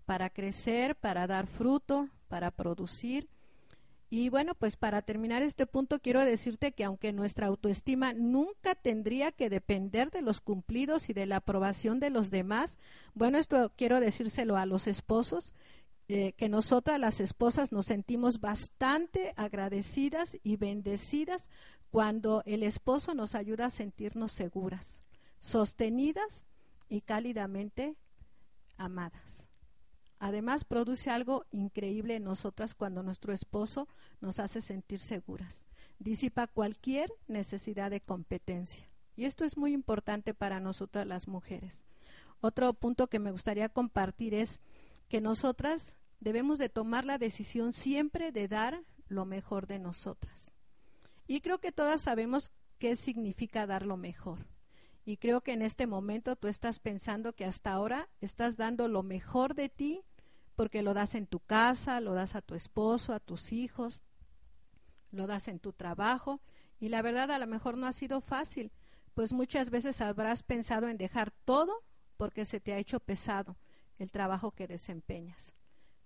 [0.06, 3.30] para crecer, para dar fruto, para producir
[4.12, 9.32] y bueno, pues para terminar este punto quiero decirte que aunque nuestra autoestima nunca tendría
[9.32, 12.80] que depender de los cumplidos y de la aprobación de los demás,
[13.14, 15.54] bueno, esto quiero decírselo a los esposos,
[16.08, 21.52] eh, que nosotras las esposas nos sentimos bastante agradecidas y bendecidas
[21.92, 25.04] cuando el esposo nos ayuda a sentirnos seguras,
[25.40, 26.48] sostenidas
[26.88, 27.96] y cálidamente
[28.78, 29.49] amadas.
[30.20, 33.88] Además, produce algo increíble en nosotras cuando nuestro esposo
[34.20, 35.66] nos hace sentir seguras.
[35.98, 38.90] Disipa cualquier necesidad de competencia.
[39.16, 41.88] Y esto es muy importante para nosotras las mujeres.
[42.42, 44.62] Otro punto que me gustaría compartir es
[45.08, 50.54] que nosotras debemos de tomar la decisión siempre de dar lo mejor de nosotras.
[51.28, 54.48] Y creo que todas sabemos qué significa dar lo mejor.
[55.06, 59.02] Y creo que en este momento tú estás pensando que hasta ahora estás dando lo
[59.02, 60.04] mejor de ti
[60.60, 64.04] porque lo das en tu casa, lo das a tu esposo, a tus hijos,
[65.10, 66.42] lo das en tu trabajo.
[66.82, 68.74] Y la verdad a lo mejor no ha sido fácil,
[69.14, 71.86] pues muchas veces habrás pensado en dejar todo
[72.18, 73.56] porque se te ha hecho pesado
[74.00, 75.54] el trabajo que desempeñas.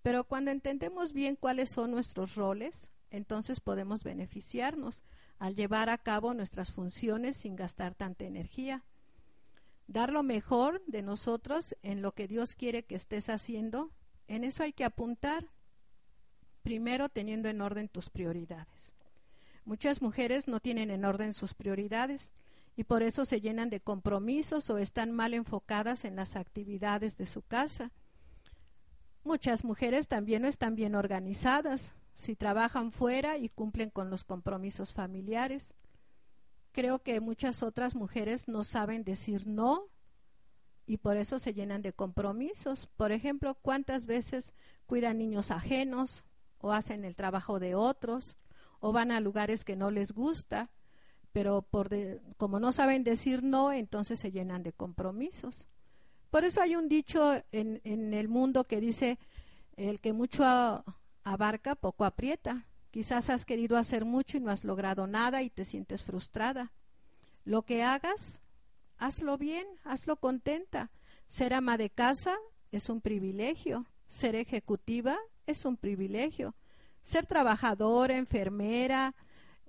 [0.04, 5.02] Pero cuando entendemos bien cuáles son nuestros roles, entonces podemos beneficiarnos
[5.40, 8.84] al llevar a cabo nuestras funciones sin gastar tanta energía
[9.88, 13.92] dar lo mejor de nosotros en lo que Dios quiere que estés haciendo,
[14.28, 15.50] en eso hay que apuntar,
[16.62, 18.94] primero teniendo en orden tus prioridades.
[19.66, 22.34] Muchas mujeres no tienen en orden sus prioridades
[22.76, 27.26] y por eso se llenan de compromisos o están mal enfocadas en las actividades de
[27.26, 27.92] su casa.
[29.24, 34.94] Muchas mujeres también no están bien organizadas si trabajan fuera y cumplen con los compromisos
[34.94, 35.76] familiares
[36.74, 39.88] creo que muchas otras mujeres no saben decir no
[40.86, 42.88] y por eso se llenan de compromisos.
[42.98, 44.54] Por ejemplo, ¿cuántas veces
[44.86, 46.26] cuidan niños ajenos
[46.60, 48.38] o hacen el trabajo de otros
[48.80, 50.70] o van a lugares que no les gusta?
[51.32, 51.90] Pero por
[52.38, 55.68] como no saben decir no, entonces se llenan de compromisos.
[56.30, 59.18] Por eso hay un dicho en, en el mundo que dice,
[59.78, 60.44] el que mucho
[61.24, 62.66] abarca, poco aprieta.
[62.92, 66.72] Quizás has querido hacer mucho y no has logrado nada y te sientes frustrada.
[67.46, 68.42] Lo que hagas,
[69.04, 70.90] hazlo bien, hazlo contenta.
[71.28, 72.38] Ser ama de casa
[72.72, 76.56] es un privilegio, ser ejecutiva es un privilegio,
[77.02, 79.14] ser trabajadora, enfermera,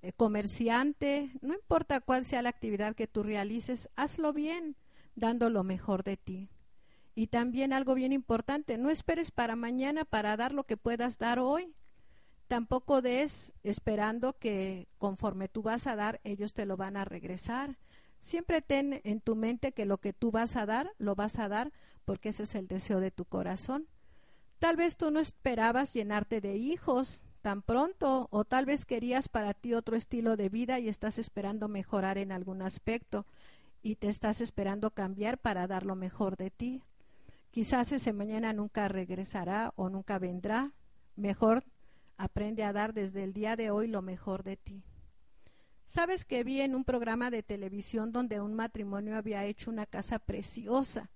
[0.03, 4.77] eh, comerciante, no importa cuál sea la actividad que tú realices, hazlo bien,
[5.17, 6.49] dando lo mejor de ti.
[7.17, 11.41] Y también algo bien importante, no esperes para mañana para dar lo que puedas dar
[11.41, 11.75] hoy.
[12.47, 17.79] Tampoco des esperando que conforme tú vas a dar, ellos te lo van a regresar.
[18.25, 21.47] Siempre ten en tu mente que lo que tú vas a dar, lo vas a
[21.47, 21.75] dar
[22.07, 23.87] porque ese es el deseo de tu corazón.
[24.59, 29.53] Tal vez tú no esperabas llenarte de hijos tan pronto o tal vez querías para
[29.53, 33.27] ti otro estilo de vida y estás esperando mejorar en algún aspecto
[33.83, 36.83] y te estás esperando cambiar para dar lo mejor de ti.
[37.51, 40.73] Quizás ese mañana nunca regresará o nunca vendrá.
[41.15, 41.63] Mejor
[42.17, 44.83] aprende a dar desde el día de hoy lo mejor de ti.
[45.87, 50.19] Sabes que vi en un programa de televisión donde un matrimonio había hecho una casa
[50.19, 51.11] preciosa,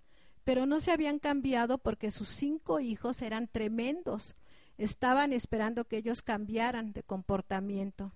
[0.45, 4.37] pero no se habían cambiado porque sus cinco hijos eran tremendos.
[4.77, 8.13] Estaban esperando que ellos cambiaran de comportamiento.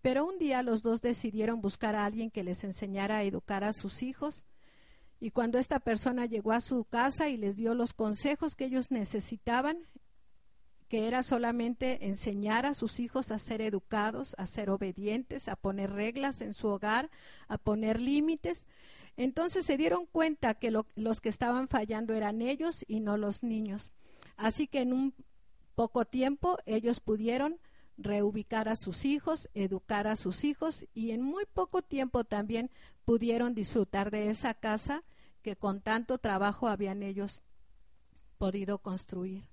[0.00, 3.72] Pero un día los dos decidieron buscar a alguien que les enseñara a educar a
[3.72, 4.46] sus hijos
[5.22, 8.90] y cuando esta persona llegó a su casa y les dio los consejos que ellos
[8.90, 9.78] necesitaban,
[10.92, 15.90] que era solamente enseñar a sus hijos a ser educados, a ser obedientes, a poner
[15.90, 17.08] reglas en su hogar,
[17.48, 18.68] a poner límites,
[19.16, 23.94] entonces se dieron cuenta que los que estaban fallando eran ellos y no los niños.
[24.36, 25.14] Así que en un
[25.76, 27.58] poco tiempo ellos pudieron
[27.96, 32.70] reubicar a sus hijos, educar a sus hijos y en muy poco tiempo también
[33.06, 35.04] pudieron disfrutar de esa casa
[35.40, 37.40] que con tanto trabajo habían ellos
[38.36, 39.51] podido construir.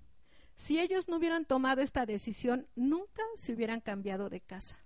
[0.59, 4.77] Si ellos no hubieran tomado esta decisión, nunca se hubieran cambiado de casa.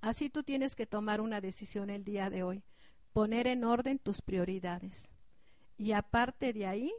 [0.00, 2.62] Así tú tienes que tomar una decisión el día de hoy,
[3.12, 5.10] poner en orden tus prioridades.
[5.76, 6.92] Y aparte de ahí,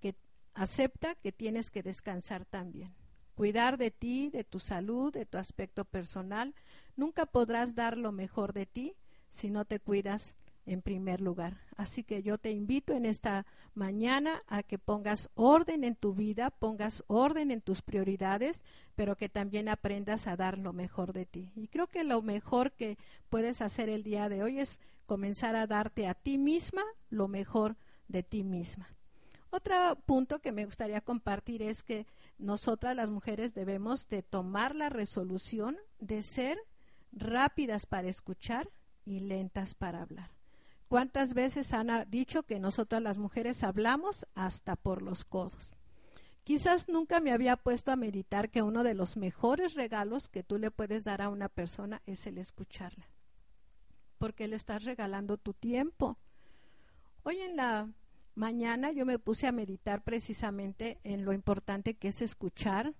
[0.00, 0.16] que
[0.52, 2.92] acepta que tienes que descansar también.
[3.36, 6.56] Cuidar de ti, de tu salud, de tu aspecto personal.
[6.96, 8.96] Nunca podrás dar lo mejor de ti
[9.30, 10.34] si no te cuidas
[10.66, 11.58] en primer lugar.
[11.76, 16.50] Así que yo te invito en esta mañana a que pongas orden en tu vida,
[16.50, 18.62] pongas orden en tus prioridades,
[18.94, 21.52] pero que también aprendas a dar lo mejor de ti.
[21.54, 22.96] Y creo que lo mejor que
[23.28, 27.76] puedes hacer el día de hoy es comenzar a darte a ti misma lo mejor
[28.08, 28.88] de ti misma.
[29.50, 32.06] Otro punto que me gustaría compartir es que
[32.38, 36.58] nosotras las mujeres debemos de tomar la resolución de ser
[37.12, 38.68] rápidas para escuchar
[39.04, 40.33] y lentas para hablar.
[40.94, 45.74] ¿Cuántas veces han dicho que nosotras las mujeres hablamos hasta por los codos?
[46.44, 50.56] Quizás nunca me había puesto a meditar que uno de los mejores regalos que tú
[50.56, 53.08] le puedes dar a una persona es el escucharla,
[54.18, 56.16] porque le estás regalando tu tiempo.
[57.24, 57.90] Hoy en la
[58.36, 62.94] mañana yo me puse a meditar precisamente en lo importante que es escuchar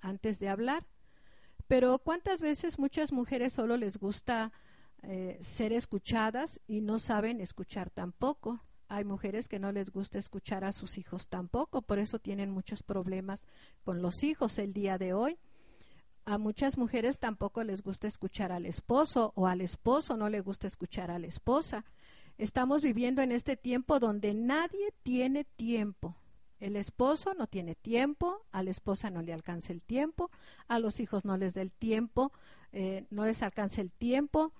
[0.00, 0.84] antes de hablar.
[1.68, 4.50] Pero ¿cuántas veces muchas mujeres solo les gusta
[5.02, 8.62] eh, ser escuchadas y no saben escuchar tampoco.
[8.88, 12.82] Hay mujeres que no les gusta escuchar a sus hijos tampoco, por eso tienen muchos
[12.82, 13.46] problemas
[13.84, 15.38] con los hijos el día de hoy.
[16.24, 20.66] A muchas mujeres tampoco les gusta escuchar al esposo o al esposo no le gusta
[20.66, 21.84] escuchar a la esposa.
[22.36, 26.16] Estamos viviendo en este tiempo donde nadie tiene tiempo.
[26.58, 30.30] El esposo no tiene tiempo, a la esposa no le alcanza el tiempo,
[30.68, 32.32] a los hijos no les da el tiempo,
[32.72, 34.52] eh, no les alcanza el tiempo.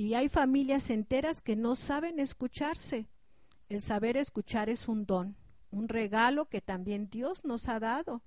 [0.00, 3.06] Y hay familias enteras que no saben escucharse.
[3.68, 5.36] El saber escuchar es un don,
[5.70, 8.22] un regalo que también Dios nos ha dado.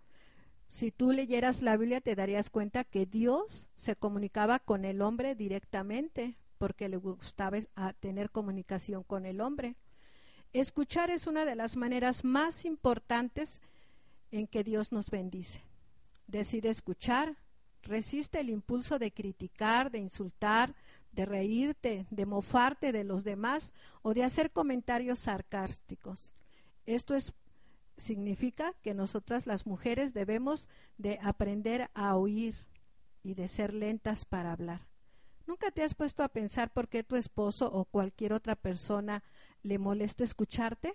[0.69, 5.33] Si tú leyeras la Biblia te darías cuenta que Dios se comunicaba con el hombre
[5.33, 7.57] directamente porque le gustaba
[7.99, 9.75] tener comunicación con el hombre.
[10.53, 13.63] Escuchar es una de las maneras más importantes
[14.29, 15.63] en que Dios nos bendice.
[16.27, 17.35] Decide escuchar,
[17.81, 20.75] resiste el impulso de criticar, de insultar,
[21.13, 26.33] de reírte, de mofarte de los demás o de hacer comentarios sarcásticos.
[26.85, 27.33] Esto es
[27.97, 30.67] significa que nosotras las mujeres debemos
[30.97, 32.55] de aprender a oír
[33.23, 34.81] y de ser lentas para hablar.
[35.45, 39.23] ¿Nunca te has puesto a pensar por qué tu esposo o cualquier otra persona
[39.61, 40.93] le molesta escucharte?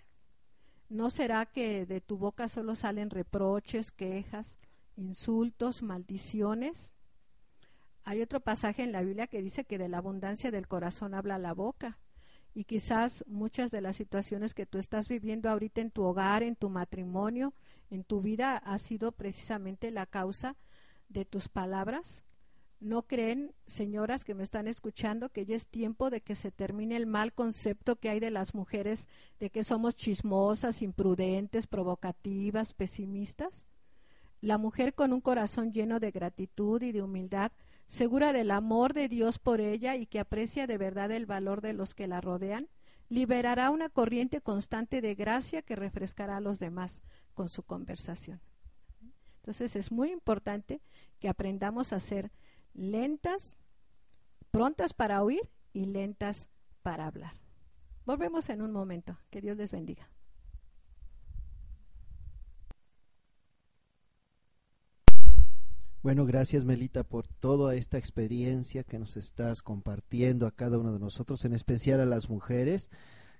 [0.88, 4.58] ¿No será que de tu boca solo salen reproches, quejas,
[4.96, 6.94] insultos, maldiciones?
[8.08, 11.36] Hay otro pasaje en la Biblia que dice que de la abundancia del corazón habla
[11.36, 11.98] la boca.
[12.54, 16.56] Y quizás muchas de las situaciones que tú estás viviendo ahorita en tu hogar, en
[16.56, 17.52] tu matrimonio,
[17.90, 20.56] en tu vida, ha sido precisamente la causa
[21.10, 22.24] de tus palabras,
[22.80, 26.96] ¿No creen, señoras que me están escuchando, que ya es tiempo de que se termine
[26.96, 33.66] el mal concepto que hay de las mujeres, de que somos chismosas, imprudentes, provocativas, pesimistas?
[34.40, 37.50] La mujer con un corazón lleno de gratitud y de humildad,
[37.88, 41.72] segura del amor de Dios por ella y que aprecia de verdad el valor de
[41.72, 42.68] los que la rodean,
[43.08, 47.02] liberará una corriente constante de gracia que refrescará a los demás
[47.34, 48.40] con su conversación.
[49.36, 50.82] Entonces es muy importante
[51.18, 52.30] que aprendamos a ser
[52.74, 53.56] lentas,
[54.50, 56.48] prontas para oír y lentas
[56.82, 57.32] para hablar.
[58.04, 59.18] Volvemos en un momento.
[59.30, 60.10] Que Dios les bendiga.
[66.08, 70.98] Bueno, gracias Melita por toda esta experiencia que nos estás compartiendo a cada uno de
[70.98, 72.88] nosotros, en especial a las mujeres.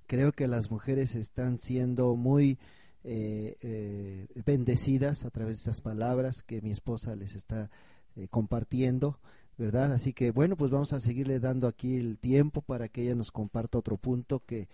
[0.06, 2.58] Creo que las mujeres están siendo muy
[3.04, 7.70] eh, eh, bendecidas a través de estas palabras que mi esposa les está
[8.16, 9.18] eh, compartiendo,
[9.56, 9.94] ¿verdad?
[9.94, 13.32] Así que bueno, pues vamos a seguirle dando aquí el tiempo para que ella nos
[13.32, 14.68] comparta otro punto que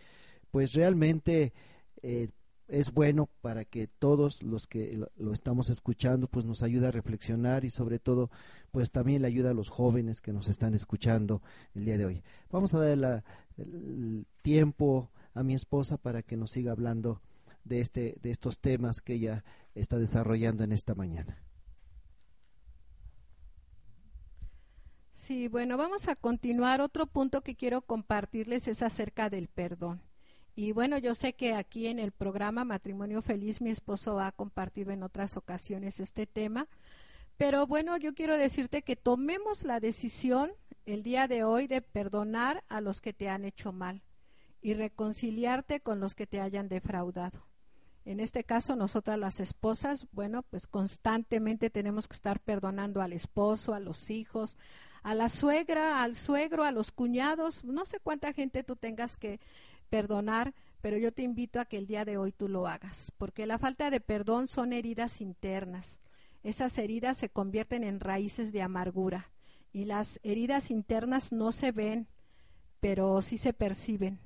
[0.50, 1.52] pues realmente
[2.02, 2.30] eh,
[2.68, 7.64] es bueno para que todos los que lo, estamos escuchando pues nos ayude a reflexionar
[7.64, 8.30] y sobre todo
[8.70, 11.42] pues también le ayuda a los jóvenes que nos están escuchando
[11.74, 12.22] el día de hoy.
[12.50, 13.24] Vamos a dar
[13.58, 17.20] el tiempo a mi esposa para que nos siga hablando
[17.64, 19.44] de este de estos temas que ella
[19.74, 21.42] está desarrollando en esta mañana.
[25.14, 26.80] Sí, bueno, vamos a continuar.
[26.80, 30.02] Otro punto que quiero compartirles es acerca del perdón.
[30.56, 34.92] Y bueno, yo sé que aquí en el programa Matrimonio Feliz mi esposo ha compartido
[34.92, 36.68] en otras ocasiones este tema,
[37.36, 40.52] pero bueno, yo quiero decirte que tomemos la decisión
[40.86, 44.02] el día de hoy de perdonar a los que te han hecho mal
[44.62, 47.46] y reconciliarte con los que te hayan defraudado.
[48.04, 53.74] En este caso, nosotras las esposas, bueno, pues constantemente tenemos que estar perdonando al esposo,
[53.74, 54.56] a los hijos,
[55.02, 59.40] a la suegra, al suegro, a los cuñados, no sé cuánta gente tú tengas que
[59.94, 63.46] perdonar, pero yo te invito a que el día de hoy tú lo hagas, porque
[63.46, 66.00] la falta de perdón son heridas internas.
[66.42, 69.30] Esas heridas se convierten en raíces de amargura
[69.72, 72.08] y las heridas internas no se ven,
[72.80, 74.18] pero sí se perciben.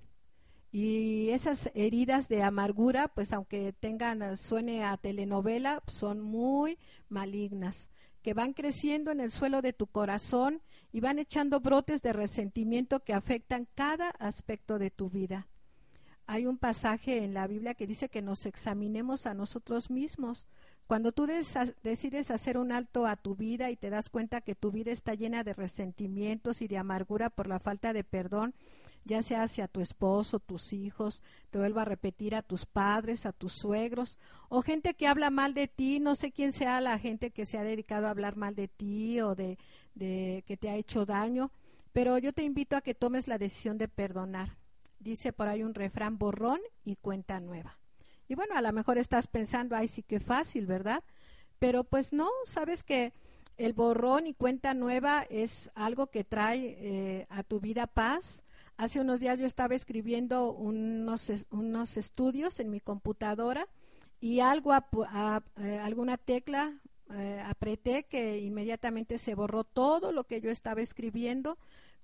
[0.72, 6.78] Y esas heridas de amargura, pues aunque tengan, suene a telenovela, son muy
[7.10, 7.90] malignas
[8.22, 10.62] que van creciendo en el suelo de tu corazón
[10.92, 15.46] y van echando brotes de resentimiento que afectan cada aspecto de tu vida.
[16.30, 20.44] Hay un pasaje en la Biblia que dice que nos examinemos a nosotros mismos.
[20.86, 21.26] Cuando tú
[21.82, 25.14] decides hacer un alto a tu vida y te das cuenta que tu vida está
[25.14, 28.54] llena de resentimientos y de amargura por la falta de perdón,
[29.06, 33.32] ya sea hacia tu esposo, tus hijos, te vuelvo a repetir a tus padres, a
[33.32, 34.18] tus suegros,
[34.50, 37.56] o gente que habla mal de ti, no sé quién sea la gente que se
[37.56, 39.56] ha dedicado a hablar mal de ti o de,
[39.94, 41.50] de que te ha hecho daño,
[41.94, 44.57] pero yo te invito a que tomes la decisión de perdonar.
[44.98, 47.78] Dice por ahí un refrán borrón y cuenta nueva.
[48.28, 51.02] Y bueno, a lo mejor estás pensando, ay, sí que fácil, ¿verdad?
[51.58, 53.12] Pero pues no, sabes que
[53.56, 58.44] el borrón y cuenta nueva es algo que trae eh, a tu vida paz,
[58.78, 63.66] Hace unos días yo estaba escribiendo unos, unos estudios en mi computadora
[64.20, 66.80] y algo, eh, alguna tecla
[67.10, 71.58] eh, apreté que inmediatamente se borró todo lo que yo estaba escribiendo.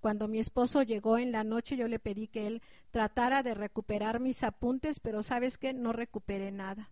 [0.05, 4.21] Cuando mi esposo llegó en la noche yo le pedí que él tratara de recuperar
[4.21, 6.91] mis apuntes, pero sabes que no recuperé nada.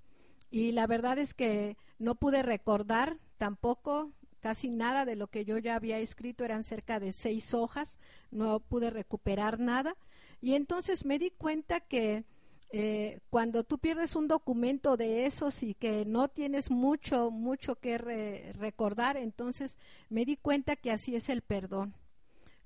[0.50, 5.58] Y la verdad es que no pude recordar tampoco casi nada de lo que yo
[5.58, 7.98] ya había escrito, eran cerca de seis hojas,
[8.30, 9.94] no pude recuperar nada.
[10.40, 12.24] Y entonces me di cuenta que
[12.70, 18.54] eh, cuando tú pierdes un documento de esos y que no tienes mucho, mucho que
[18.58, 19.76] recordar, entonces
[20.08, 21.94] me di cuenta que así es el perdón.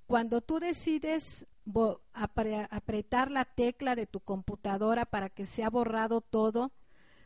[0.06, 1.46] Cuando tú decides
[2.12, 6.72] apretar la tecla de tu computadora para que sea borrado todo,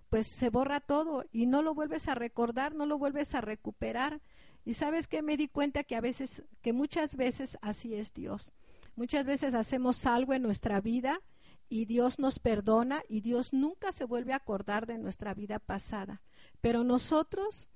[0.09, 4.20] pues se borra todo y no lo vuelves a recordar, no lo vuelves a recuperar.
[4.64, 8.53] Y sabes que me di cuenta que a veces, que muchas veces así es Dios.
[8.97, 11.20] Muchas veces hacemos algo en nuestra vida
[11.68, 16.20] y Dios nos perdona y Dios nunca se vuelve a acordar de nuestra vida pasada.
[16.61, 17.70] Pero nosotros,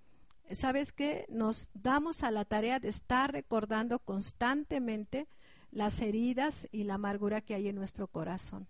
[0.52, 1.26] ¿sabes qué?
[1.28, 5.28] Nos damos a la tarea de estar recordando constantemente
[5.70, 8.68] las heridas y la amargura que hay en nuestro corazón.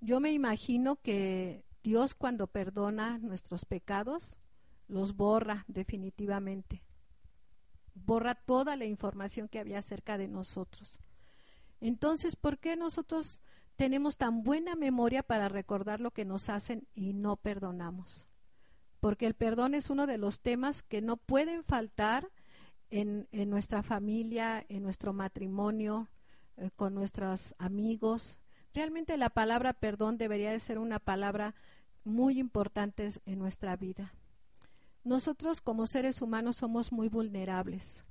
[0.00, 4.38] Yo me imagino que Dios cuando perdona nuestros pecados,
[4.88, 6.82] los borra definitivamente.
[7.94, 11.00] Borra toda la información que había acerca de nosotros.
[11.80, 13.40] Entonces, ¿por qué nosotros
[13.76, 18.27] tenemos tan buena memoria para recordar lo que nos hacen y no perdonamos?
[19.00, 22.28] Porque el perdón es uno de los temas que no pueden faltar
[22.90, 26.08] en, nuestra familia, en nuestro matrimonio,
[26.56, 28.40] eh, con nuestros amigos.
[28.74, 31.54] Realmente la palabra perdón debería de ser una palabra
[32.04, 34.14] muy importante en nuestra vida.
[35.04, 38.04] Nosotros como seres humanos somos muy vulnerables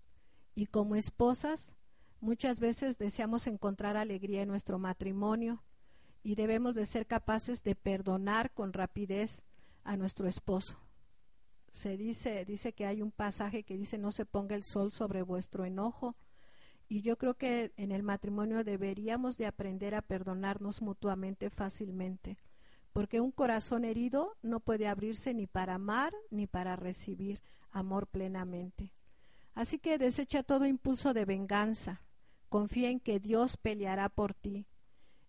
[0.56, 1.76] y como esposas
[2.20, 5.64] muchas veces deseamos encontrar alegría en nuestro matrimonio
[6.24, 9.46] y debemos de ser capaces de perdonar con rapidez
[9.88, 10.78] a nuestro esposo.
[11.72, 15.22] Se dice, dice que hay un pasaje que dice no se ponga el sol sobre
[15.22, 16.16] vuestro enojo
[16.90, 22.38] y yo creo que en el matrimonio deberíamos de aprender a perdonarnos mutuamente fácilmente,
[22.92, 28.94] porque un corazón herido no puede abrirse ni para amar ni para recibir amor plenamente.
[29.54, 32.02] Así que desecha todo impulso de venganza,
[32.50, 34.68] confía en que Dios peleará por ti.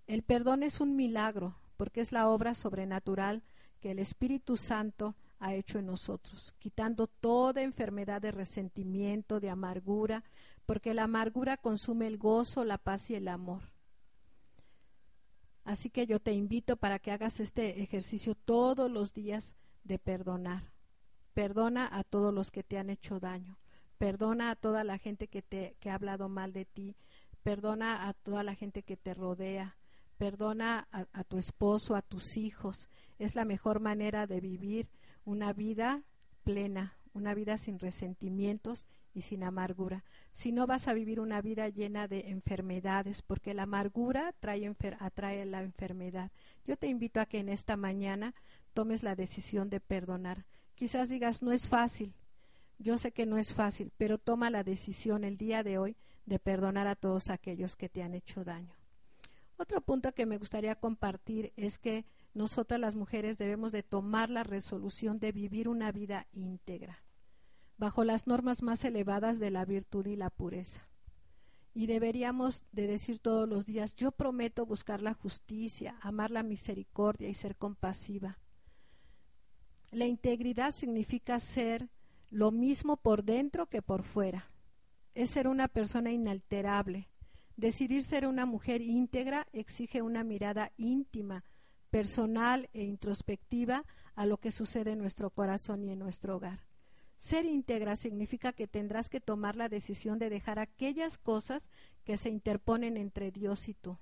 [0.06, 3.42] El perdón es un milagro, porque es la obra sobrenatural
[3.78, 10.24] que el Espíritu Santo ha hecho en nosotros, quitando toda enfermedad de resentimiento, de amargura,
[10.66, 13.62] porque la amargura consume el gozo, la paz y el amor.
[15.64, 19.54] Así que yo te invito para que hagas este ejercicio todos los días
[19.84, 20.72] de perdonar.
[21.34, 23.58] Perdona a todos los que te han hecho daño.
[23.96, 26.96] Perdona a toda la gente que te que ha hablado mal de ti.
[27.42, 29.77] Perdona a toda la gente que te rodea.
[30.18, 32.88] Perdona a, tu esposo, a tus hijos.
[33.18, 34.88] Es la mejor manera de vivir
[35.24, 36.02] una vida
[36.42, 40.04] plena, una vida sin resentimientos y sin amargura.
[40.32, 45.46] Si no vas a vivir una vida llena de enfermedades, porque la amargura trae atrae
[45.46, 46.32] la enfermedad.
[46.66, 48.34] Yo te invito a que en esta mañana
[48.74, 50.44] tomes la decisión de perdonar.
[50.74, 52.14] Quizás digas, no es fácil.
[52.78, 55.96] Yo sé que no es fácil, pero toma la decisión el día de hoy
[56.26, 58.77] de perdonar a todos aquellos que te han hecho daño.
[59.58, 64.44] Otro punto que me gustaría compartir es que nosotras las mujeres debemos de tomar la
[64.44, 67.02] resolución de vivir una vida íntegra
[67.78, 70.82] bajo las normas más elevadas de la virtud y la pureza.
[71.74, 77.28] Y deberíamos de decir todos los días, yo prometo buscar la justicia, amar la misericordia
[77.28, 78.38] y ser compasiva.
[79.92, 81.88] La integridad significa ser
[82.30, 84.50] lo mismo por dentro que por fuera.
[85.14, 87.08] Es ser una persona inalterable.
[87.58, 91.42] Decidir ser una mujer íntegra exige una mirada íntima,
[91.90, 93.84] personal e introspectiva
[94.14, 96.64] a lo que sucede en nuestro corazón y en nuestro hogar.
[97.16, 101.68] Ser íntegra significa que tendrás que tomar la decisión de dejar aquellas cosas
[102.04, 103.98] que se interponen entre Dios y tú.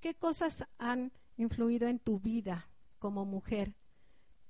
[0.00, 2.68] ¿Qué cosas han influido en tu vida
[2.98, 3.74] como mujer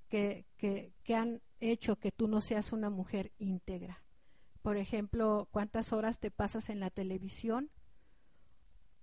[0.08, 4.02] que, que, han hecho que tú no seas una mujer íntegra?
[4.60, 7.70] Por ejemplo, ¿cuántas horas te pasas en la televisión?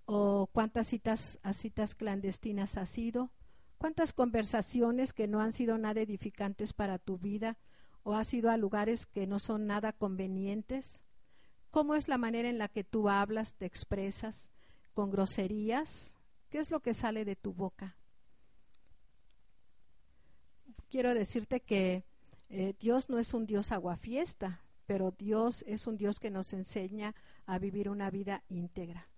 [0.06, 3.30] ¿O cuántas citas citas clandestinas has ido?
[3.78, 7.56] ¿Cuántas conversaciones que no han sido nada edificantes para tu vida?
[8.04, 11.02] o has ido a lugares que no son nada convenientes?
[11.70, 14.52] ¿Cómo es la manera en la que tú hablas, te expresas?
[14.92, 16.18] ¿Con groserías?
[16.50, 17.96] ¿Qué es lo que sale de tu boca?
[20.88, 22.04] Quiero decirte que
[22.50, 27.14] eh, Dios no es un Dios aguafiesta, pero Dios es un Dios que nos enseña
[27.46, 29.08] a vivir una vida íntegra.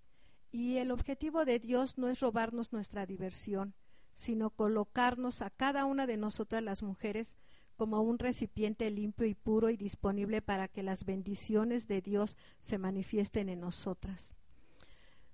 [0.57, 3.75] Y el objetivo de Dios no es robarnos nuestra diversión,
[4.15, 7.37] sino colocarnos a cada una de nosotras las mujeres
[7.75, 12.79] como un recipiente limpio y puro y disponible para que las bendiciones de Dios se
[12.79, 14.35] manifiesten en nosotras.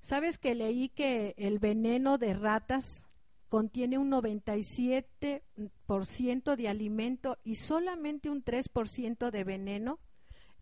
[0.01, 3.07] ¿Sabes que leí que el veneno de ratas
[3.47, 9.99] contiene un 97% de alimento y solamente un 3% de veneno?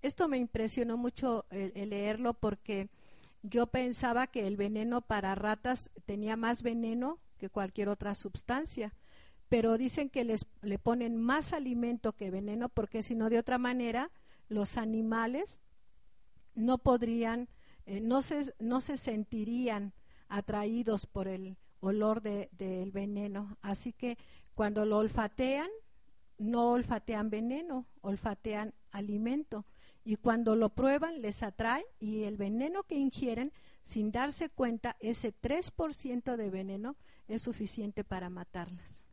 [0.03, 2.89] Esto me impresionó mucho el, leerlo porque
[3.43, 8.93] yo pensaba que el veneno para ratas tenía más veneno que cualquier otra sustancia
[9.51, 13.57] pero dicen que les le ponen más alimento que veneno porque si no de otra
[13.57, 14.09] manera
[14.47, 15.61] los animales
[16.55, 17.49] no podrían
[17.85, 19.93] eh, no se no se sentirían
[20.29, 23.57] atraídos por el olor del de, veneno.
[23.61, 24.17] Así que
[24.55, 25.69] cuando lo olfatean
[26.37, 29.65] no olfatean veneno olfatean alimento
[30.03, 35.33] y cuando lo prueban les atrae y el veneno que ingieren sin darse cuenta ese
[35.33, 36.95] 3% de veneno
[37.27, 39.05] es suficiente para matarlas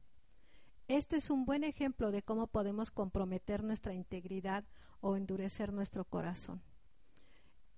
[0.89, 4.64] este es un buen ejemplo de cómo podemos comprometer nuestra integridad
[5.03, 6.62] o endurecer nuestro corazón.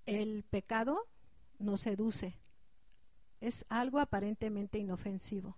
[0.05, 0.97] El pecado
[1.59, 2.39] nos seduce.
[3.41, 5.57] Es algo aparentemente inofensivo.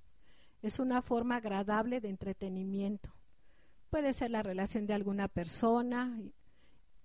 [0.64, 3.14] Es una forma agradable de entretenimiento.
[3.92, 6.20] Puede ser la relación de alguna persona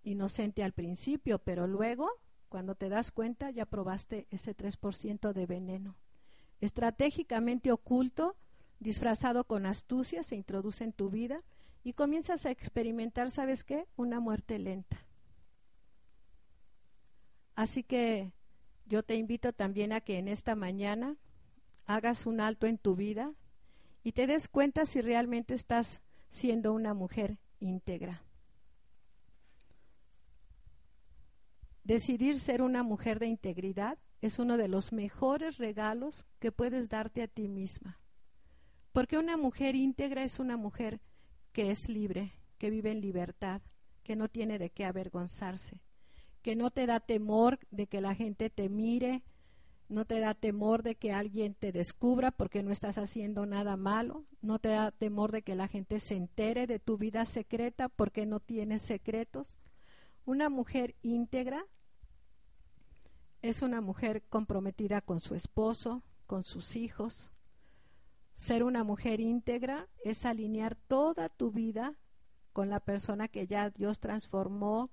[0.02, 2.10] inocente al principio, pero luego,
[2.48, 5.96] cuando te das cuenta, ya probaste ese 3% de veneno.
[6.60, 8.36] Estratégicamente oculto,
[8.80, 11.40] disfrazado con astucia, se introduce en tu vida
[11.84, 13.86] y comienzas a experimentar, ¿sabes qué?
[13.96, 15.04] Una muerte lenta.
[17.54, 18.32] Así que
[18.86, 21.16] yo te invito también a que en esta mañana
[21.86, 23.32] hagas un alto en tu vida
[24.04, 28.22] y te des cuenta si realmente estás siendo una mujer íntegra.
[31.88, 37.22] Decidir ser una mujer de integridad es uno de los mejores regalos que puedes darte
[37.22, 37.98] a ti misma.
[38.92, 41.00] Porque una mujer íntegra es una mujer
[41.50, 43.62] que es libre, que vive en libertad,
[44.02, 45.80] que no tiene de qué avergonzarse,
[46.42, 49.22] que no te da temor de que la gente te mire,
[49.88, 54.26] no te da temor de que alguien te descubra porque no estás haciendo nada malo,
[54.42, 58.26] no te da temor de que la gente se entere de tu vida secreta porque
[58.26, 59.56] no tienes secretos.
[60.26, 61.64] Una mujer íntegra
[63.42, 67.30] es una mujer comprometida con su esposo, con sus hijos.
[68.34, 71.98] Ser una mujer íntegra es alinear toda tu vida
[72.52, 74.90] con la persona que ya Dios transformó,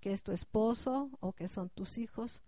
[0.00, 2.42] que es tu esposo o que son tus hijos.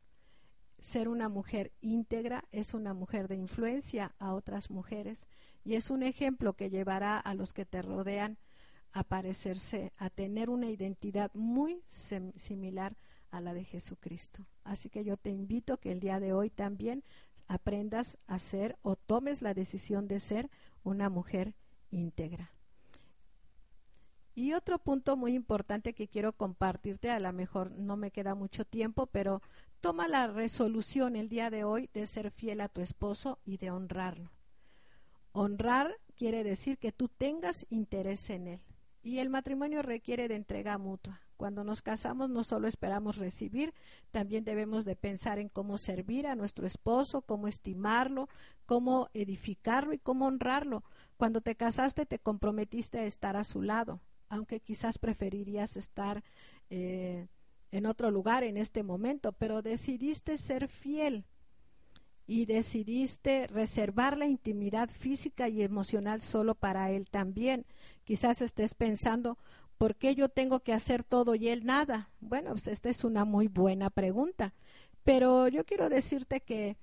[0.79, 5.27] Ser una mujer íntegra es una mujer de influencia a otras mujeres
[5.65, 8.39] y es un ejemplo que llevará a los que te rodean
[8.93, 12.97] a parecerse, a tener una identidad muy similar
[13.31, 14.47] a la de Jesucristo.
[14.65, 17.05] Así que yo te invito que el día de hoy también
[17.49, 20.51] aprendas a ser o tomes la decisión de ser
[20.83, 21.55] una mujer
[21.91, 22.53] íntegra.
[24.35, 28.67] Y otro punto muy importante que quiero compartirte, a lo mejor no me queda mucho
[28.67, 29.41] tiempo, pero
[29.81, 33.71] toma la resolución el día de hoy de ser fiel a tu esposo y de
[33.71, 34.31] honrarlo.
[35.33, 38.61] Honrar quiere decir que tú tengas interés en él.
[39.03, 41.21] Y el matrimonio requiere de entrega mutua.
[41.37, 43.75] Cuando nos casamos no solo esperamos recibir,
[44.11, 48.29] también debemos de pensar en cómo servir a nuestro esposo, cómo estimarlo,
[48.65, 50.83] cómo edificarlo y cómo honrarlo.
[51.17, 56.25] Cuando te casaste te comprometiste a estar a su lado, aunque quizás preferirías estar
[56.71, 57.29] eh,
[57.71, 61.25] en otro lugar en este momento, pero decidiste ser fiel
[62.27, 67.67] y decidiste reservar la intimidad física y emocional solo para él también.
[68.05, 69.39] Quizás estés pensando,
[69.79, 72.11] ¿por qué yo tengo que hacer todo y él nada?
[72.21, 74.55] Bueno, pues esta es una muy buena pregunta.
[75.05, 76.77] Pero yo quiero decirte que,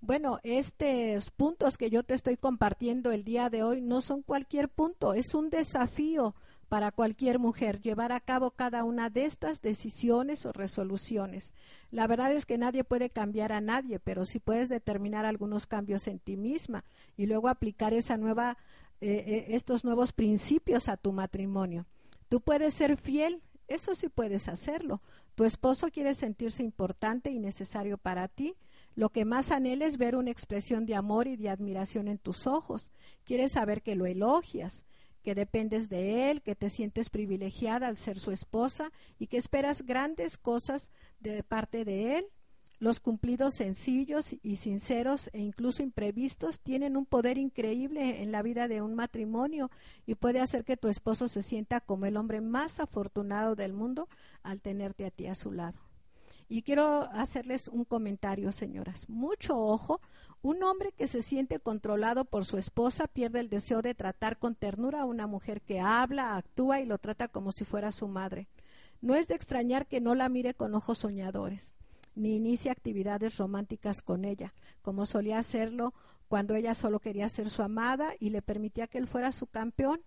[0.00, 4.68] bueno, estos puntos que yo te estoy compartiendo el día de hoy no son cualquier
[4.68, 6.34] punto, es un desafío
[6.68, 11.54] para cualquier mujer llevar a cabo cada una de estas decisiones o resoluciones.
[11.90, 16.06] La verdad es que nadie puede cambiar a nadie, pero sí puedes determinar algunos cambios
[16.08, 16.84] en ti misma
[17.16, 18.58] y luego aplicar esa nueva,
[19.00, 21.86] eh, eh, estos nuevos principios a tu matrimonio.
[22.28, 25.02] Tú puedes ser fiel, eso sí puedes hacerlo.
[25.34, 28.56] Tu esposo quiere sentirse importante y necesario para ti.
[28.94, 32.46] Lo que más anhela es ver una expresión de amor y de admiración en tus
[32.46, 32.92] ojos.
[33.24, 34.84] Quiere saber que lo elogias,
[35.22, 39.82] que dependes de él, que te sientes privilegiada al ser su esposa y que esperas
[39.82, 42.26] grandes cosas de parte de él
[42.80, 48.68] los cumplidos sencillos y sinceros e incluso imprevistos tienen un poder increíble en la vida
[48.68, 49.70] de un matrimonio
[50.06, 54.08] y puede hacer que tu esposo se sienta como el hombre más afortunado del mundo
[54.42, 55.78] al tenerte a ti a su lado.
[56.50, 59.08] Y quiero hacerles un comentario, señoras.
[59.08, 60.00] Mucho ojo,
[60.40, 64.54] un hombre que se siente controlado por su esposa pierde el deseo de tratar con
[64.54, 68.48] ternura a una mujer que habla, actúa y lo trata como si fuera su madre.
[69.02, 71.74] No es de extrañar que no la mire con ojos soñadores
[72.18, 75.94] ni inicie actividades románticas con ella, como solía hacerlo
[76.28, 80.02] cuando ella solo quería ser su amada y le permitía que él fuera su campeón.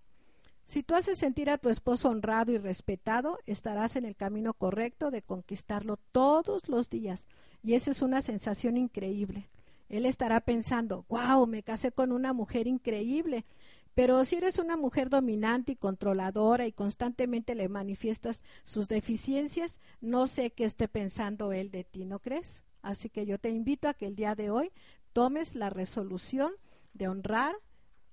[0.64, 5.10] Si tú haces sentir a tu esposo honrado y respetado, estarás en el camino correcto
[5.10, 7.28] de conquistarlo todos los días.
[7.64, 9.50] Y esa es una sensación increíble.
[9.90, 13.46] Él estará pensando, wow, me casé con una mujer increíble.
[13.94, 20.28] Pero si eres una mujer dominante y controladora y constantemente le manifiestas sus deficiencias, no
[20.28, 22.64] sé qué esté pensando él de ti, ¿no crees?
[22.82, 24.72] Así que yo te invito a que el día de hoy
[25.14, 26.54] tomes la resolución
[26.94, 27.56] de honrar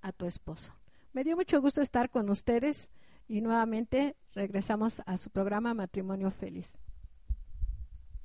[0.01, 0.73] a tu esposo.
[1.13, 2.91] Me dio mucho gusto estar con ustedes
[3.27, 6.77] y nuevamente regresamos a su programa Matrimonio Feliz.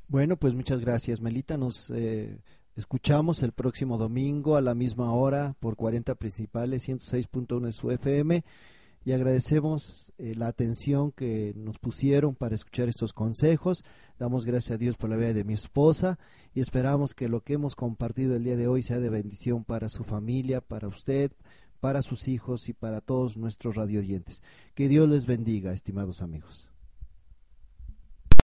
[0.09, 1.57] Bueno, pues muchas gracias, Melita.
[1.57, 2.39] Nos eh,
[2.77, 8.45] Escuchamos el próximo domingo a la misma hora por 40 principales 106.1 de su FM
[9.05, 13.85] y agradecemos eh, la atención que nos pusieron para escuchar estos consejos.
[14.19, 16.19] Damos gracias a Dios por la vida de mi esposa
[16.53, 19.89] y esperamos que lo que hemos compartido el día de hoy sea de bendición para
[19.89, 21.31] su familia, para usted,
[21.79, 24.43] para sus hijos y para todos nuestros radioyentes.
[24.75, 26.74] Que Dios les bendiga, estimados amigos.